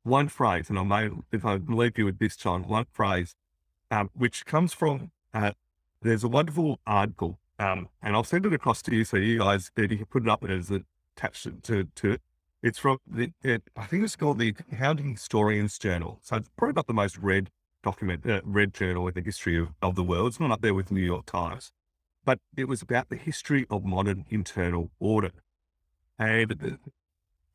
one 0.02 0.28
phrase, 0.28 0.70
and 0.70 0.78
I 0.78 0.82
may, 0.82 1.10
if 1.30 1.44
I 1.44 1.56
leave 1.56 1.98
you 1.98 2.06
with 2.06 2.18
this, 2.18 2.36
John, 2.36 2.66
one 2.66 2.86
phrase, 2.90 3.34
um, 3.90 4.10
which 4.14 4.46
comes 4.46 4.72
from, 4.72 5.10
uh, 5.34 5.52
there's 6.00 6.24
a 6.24 6.28
wonderful 6.28 6.80
article, 6.86 7.38
um, 7.58 7.88
and 8.02 8.16
I'll 8.16 8.24
send 8.24 8.46
it 8.46 8.52
across 8.52 8.80
to 8.82 8.94
you 8.94 9.04
so 9.04 9.18
you 9.18 9.40
guys, 9.40 9.70
you 9.76 9.88
can 9.88 10.06
put 10.06 10.22
it 10.22 10.28
up 10.28 10.42
as 10.44 10.70
attached 10.70 11.48
to, 11.64 11.84
to 11.84 12.10
it. 12.12 12.22
It's 12.62 12.78
from 12.78 12.98
the, 13.06 13.32
it, 13.42 13.62
I 13.74 13.86
think 13.86 14.04
it's 14.04 14.16
called 14.16 14.38
the 14.38 14.48
Accounting 14.48 15.12
Historians 15.12 15.78
Journal. 15.78 16.18
So 16.22 16.36
it's 16.36 16.50
probably 16.56 16.74
not 16.74 16.86
the 16.86 16.92
most 16.92 17.16
read 17.16 17.50
document, 17.82 18.28
uh, 18.28 18.42
read 18.44 18.74
journal 18.74 19.08
in 19.08 19.14
the 19.14 19.22
history 19.22 19.56
of, 19.56 19.68
of 19.80 19.94
the 19.94 20.02
world. 20.02 20.28
It's 20.28 20.40
not 20.40 20.50
up 20.50 20.60
there 20.60 20.74
with 20.74 20.90
New 20.90 21.00
York 21.00 21.24
Times, 21.24 21.72
but 22.22 22.38
it 22.56 22.68
was 22.68 22.82
about 22.82 23.08
the 23.08 23.16
history 23.16 23.66
of 23.70 23.84
modern 23.84 24.26
internal 24.28 24.90
audit. 25.00 25.32
And 26.18 26.78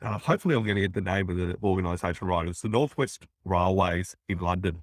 uh, 0.02 0.18
hopefully 0.18 0.56
I'm 0.56 0.64
going 0.64 0.76
to 0.76 0.82
get 0.82 0.94
the 0.94 1.02
name 1.02 1.30
of 1.30 1.38
the 1.38 1.56
organisation 1.62 2.28
right. 2.28 2.48
It's 2.48 2.62
the 2.62 2.70
Northwest 2.70 3.28
Railways 3.44 4.16
in 4.28 4.40
London. 4.40 4.82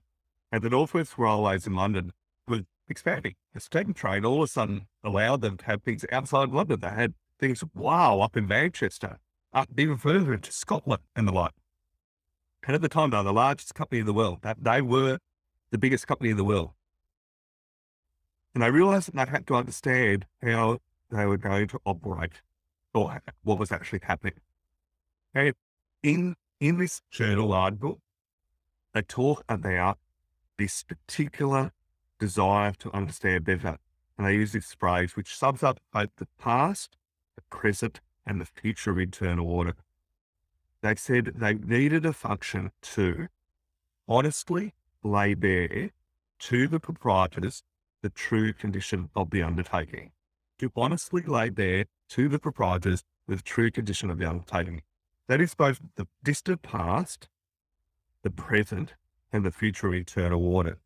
And 0.52 0.62
the 0.62 0.70
Northwest 0.70 1.14
Railways 1.18 1.66
in 1.66 1.74
London 1.74 2.12
was 2.46 2.60
expanding. 2.88 3.34
The 3.54 3.60
steam 3.60 3.92
train 3.92 4.24
all 4.24 4.36
of 4.36 4.48
a 4.48 4.52
sudden 4.52 4.86
allowed 5.02 5.40
them 5.40 5.56
to 5.56 5.64
have 5.64 5.82
things 5.82 6.04
outside 6.12 6.50
London. 6.50 6.78
They 6.78 6.90
had 6.90 7.14
things, 7.40 7.64
wow, 7.74 8.20
up 8.20 8.36
in 8.36 8.46
Manchester 8.46 9.18
up 9.52 9.68
even 9.76 9.96
further 9.96 10.32
into 10.32 10.52
Scotland 10.52 11.02
and 11.14 11.26
the 11.28 11.32
like. 11.32 11.52
And 12.66 12.74
at 12.74 12.82
the 12.82 12.88
time, 12.88 13.10
they 13.10 13.16
were 13.16 13.24
the 13.24 13.32
largest 13.32 13.74
company 13.74 14.00
in 14.00 14.06
the 14.06 14.12
world. 14.12 14.38
That 14.42 14.62
they 14.62 14.80
were 14.80 15.18
the 15.70 15.78
biggest 15.78 16.06
company 16.06 16.30
in 16.30 16.36
the 16.36 16.44
world. 16.44 16.70
And 18.54 18.62
I 18.62 18.68
realized 18.68 19.08
that 19.12 19.26
they 19.26 19.30
had 19.30 19.46
to 19.46 19.54
understand 19.54 20.26
how 20.42 20.78
they 21.10 21.26
were 21.26 21.38
going 21.38 21.68
to 21.68 21.80
operate 21.84 22.42
or 22.94 23.20
what 23.42 23.58
was 23.58 23.72
actually 23.72 24.00
happening. 24.02 24.34
And 25.34 25.54
in, 26.02 26.36
in 26.60 26.78
this 26.78 27.00
journal 27.10 27.52
article, 27.52 28.00
they 28.92 29.02
talk 29.02 29.44
about 29.48 29.98
this 30.58 30.82
particular 30.82 31.72
desire 32.18 32.72
to 32.78 32.94
understand 32.94 33.44
better. 33.44 33.78
And 34.16 34.26
they 34.26 34.34
use 34.34 34.52
this 34.52 34.74
phrase, 34.74 35.16
which 35.16 35.34
sums 35.34 35.62
up 35.62 35.80
both 35.92 36.10
the 36.16 36.28
past, 36.38 36.96
the 37.34 37.42
present, 37.50 38.00
and 38.26 38.40
the 38.40 38.44
future 38.44 38.90
of 38.90 38.98
internal 38.98 39.50
audit. 39.50 39.76
They 40.82 40.94
said 40.96 41.32
they 41.36 41.54
needed 41.54 42.04
a 42.04 42.12
function 42.12 42.72
to 42.82 43.28
honestly 44.08 44.74
lay 45.02 45.34
bare 45.34 45.90
to 46.40 46.68
the 46.68 46.80
proprietors 46.80 47.62
the 48.02 48.10
true 48.10 48.52
condition 48.52 49.10
of 49.14 49.30
the 49.30 49.42
undertaking. 49.42 50.10
To 50.58 50.70
honestly 50.76 51.22
lay 51.22 51.50
bare 51.50 51.86
to 52.10 52.28
the 52.28 52.38
proprietors 52.38 53.04
the 53.28 53.36
true 53.36 53.70
condition 53.70 54.10
of 54.10 54.18
the 54.18 54.28
undertaking. 54.28 54.82
That 55.28 55.40
is 55.40 55.54
both 55.54 55.80
the 55.96 56.08
distant 56.22 56.62
past, 56.62 57.28
the 58.22 58.30
present, 58.30 58.94
and 59.32 59.44
the 59.44 59.52
future 59.52 59.88
of 59.88 59.94
internal 59.94 60.44
audit. 60.54 60.78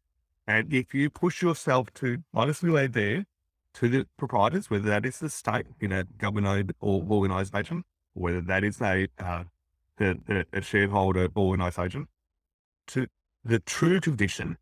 And 0.46 0.72
if 0.72 0.94
you 0.94 1.11
push 1.11 1.42
yourself 1.42 1.92
to 1.94 2.18
honestly 2.33 2.70
lay 2.70 2.87
bare 2.87 3.27
to 3.76 3.88
the 3.90 4.06
proprietors, 4.16 4.70
whether 4.70 4.88
that 4.88 5.04
is 5.04 5.18
the 5.18 5.28
state 5.28 5.66
in 5.80 5.92
a 5.92 6.04
government 6.04 6.72
or 6.80 7.04
organisation, 7.10 7.84
whether 8.14 8.40
that 8.40 8.64
is 8.64 8.80
a, 8.80 9.06
uh, 9.18 9.44
a, 10.00 10.44
a 10.52 10.62
shareholder 10.62 11.28
organisation, 11.36 12.08
to 12.86 13.06
the 13.44 13.58
true 13.60 14.00
condition. 14.00 14.56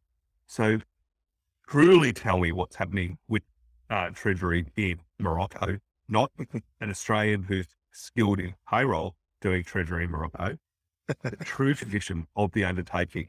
So, 0.49 0.81
truly 1.69 2.13
tell 2.13 2.39
me 2.39 2.51
what's 2.51 2.77
happening 2.77 3.19
with 3.29 3.43
uh, 3.89 4.11
Treasury 4.11 4.67
in 4.77 4.99
Morocco, 5.21 5.79
not 6.09 6.33
an 6.81 6.91
Australian 6.91 7.45
who's 7.45 7.69
skilled 7.93 8.41
in 8.41 8.55
payroll 8.69 9.15
doing 9.41 9.63
Treasury 9.63 10.05
in 10.05 10.11
Morocco. 10.11 10.59
the 11.23 11.37
true 11.45 11.75
condition 11.75 12.27
of 12.35 12.51
the 12.53 12.65
undertaking. 12.65 13.29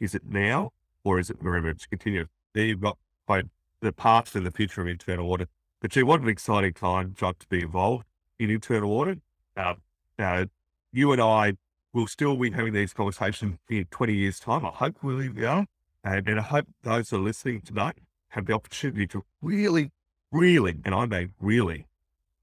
Is 0.00 0.14
it 0.14 0.22
now 0.26 0.72
or 1.04 1.18
is 1.18 1.28
it 1.28 1.40
forever 1.42 1.74
to 1.74 1.88
continue? 1.88 2.26
There 2.54 2.64
you've 2.64 2.80
got 2.80 2.96
both 3.26 3.44
the 3.80 3.92
past 3.92 4.34
and 4.34 4.46
the 4.46 4.50
future 4.50 4.80
of 4.80 4.88
internal 4.88 5.30
audit. 5.30 5.48
But 5.80 5.90
gee, 5.90 6.02
what 6.02 6.20
an 6.20 6.28
exciting 6.28 6.72
time, 6.72 7.14
John, 7.16 7.34
to 7.38 7.46
be 7.48 7.62
involved 7.62 8.06
in 8.38 8.50
internal 8.50 8.92
audit. 8.92 9.20
Uh, 9.56 9.74
uh, 10.18 10.46
you 10.92 11.12
and 11.12 11.20
I 11.20 11.54
will 11.92 12.06
still 12.06 12.36
be 12.36 12.50
having 12.50 12.72
these 12.72 12.92
conversations 12.92 13.58
in 13.68 13.84
20 13.90 14.14
years' 14.14 14.40
time. 14.40 14.64
I 14.64 14.70
hope 14.70 14.96
we'll 15.02 15.18
be 15.18 15.44
able, 15.44 15.66
and, 16.04 16.28
and 16.28 16.40
I 16.40 16.42
hope 16.42 16.66
those 16.82 17.10
who 17.10 17.16
are 17.16 17.20
listening 17.20 17.60
tonight 17.60 17.98
have 18.30 18.46
the 18.46 18.52
opportunity 18.52 19.06
to 19.08 19.24
really, 19.40 19.90
really, 20.30 20.76
and 20.84 20.94
I 20.94 21.06
mean 21.06 21.32
really, 21.40 21.86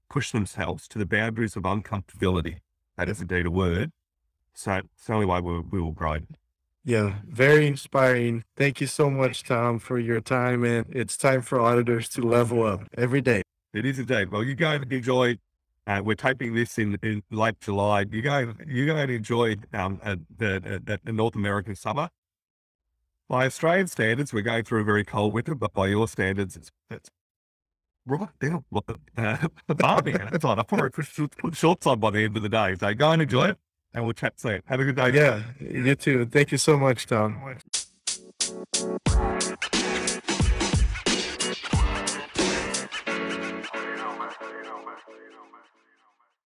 push 0.08 0.30
themselves 0.30 0.88
to 0.88 0.98
the 0.98 1.06
boundaries 1.06 1.56
of 1.56 1.64
uncomfortability. 1.64 2.58
That 2.96 3.08
is 3.08 3.20
indeed 3.20 3.46
a 3.46 3.50
word. 3.50 3.90
So 4.54 4.82
it's 4.94 5.06
the 5.06 5.14
only 5.14 5.26
way 5.26 5.40
we, 5.40 5.60
we 5.60 5.80
will 5.80 5.92
grow. 5.92 6.18
Yeah, 6.86 7.14
very 7.26 7.66
inspiring. 7.66 8.44
Thank 8.56 8.80
you 8.82 8.86
so 8.86 9.08
much, 9.08 9.42
Tom, 9.44 9.78
for 9.78 9.98
your 9.98 10.20
time. 10.20 10.64
And 10.64 10.84
it's 10.94 11.16
time 11.16 11.40
for 11.40 11.58
auditors 11.58 12.10
to 12.10 12.20
level 12.20 12.62
up 12.62 12.82
every 12.96 13.22
day. 13.22 13.42
It 13.72 13.86
is 13.86 13.98
a 13.98 14.04
day. 14.04 14.26
Well, 14.26 14.44
you 14.44 14.54
guys 14.54 14.82
enjoy. 14.90 15.38
Uh, 15.86 16.02
we're 16.04 16.14
taping 16.14 16.54
this 16.54 16.78
in, 16.78 16.98
in 17.02 17.22
late 17.30 17.58
July. 17.60 18.04
You 18.10 18.20
go, 18.20 18.54
you 18.66 18.86
go 18.86 18.96
and 18.96 19.10
enjoy 19.10 19.56
um, 19.72 19.98
uh, 20.02 20.16
the, 20.36 20.80
uh, 20.86 20.96
the 21.02 21.12
North 21.12 21.34
American 21.34 21.74
summer. 21.74 22.10
By 23.28 23.46
Australian 23.46 23.86
standards, 23.86 24.34
we're 24.34 24.42
going 24.42 24.64
through 24.64 24.82
a 24.82 24.84
very 24.84 25.04
cold 25.04 25.32
winter, 25.32 25.54
but 25.54 25.72
by 25.72 25.86
your 25.86 26.06
standards, 26.06 26.56
it's, 26.56 26.70
it's 26.90 27.10
right 28.06 28.28
down 28.40 28.64
uh, 29.16 29.48
the 29.66 29.74
barbie 29.74 30.14
outside. 30.18 30.58
I 30.58 30.62
probably 30.62 30.90
put 30.90 31.56
shorts 31.56 31.86
on 31.86 32.00
by 32.00 32.10
the 32.10 32.24
end 32.24 32.36
of 32.36 32.42
the 32.42 32.50
day. 32.50 32.74
So 32.78 32.92
go 32.92 33.10
and 33.10 33.22
enjoy 33.22 33.48
it 33.48 33.58
and 33.94 34.04
we'll 34.04 34.12
chat 34.12 34.38
soon. 34.38 34.60
Have 34.66 34.80
a 34.80 34.84
good 34.84 34.96
day. 34.96 35.10
Yeah, 35.10 35.42
you 35.60 35.94
too. 35.94 36.26
Thank 36.26 36.52
you 36.52 36.58
so 36.58 36.76
much, 36.76 37.06
Tom. 37.06 37.40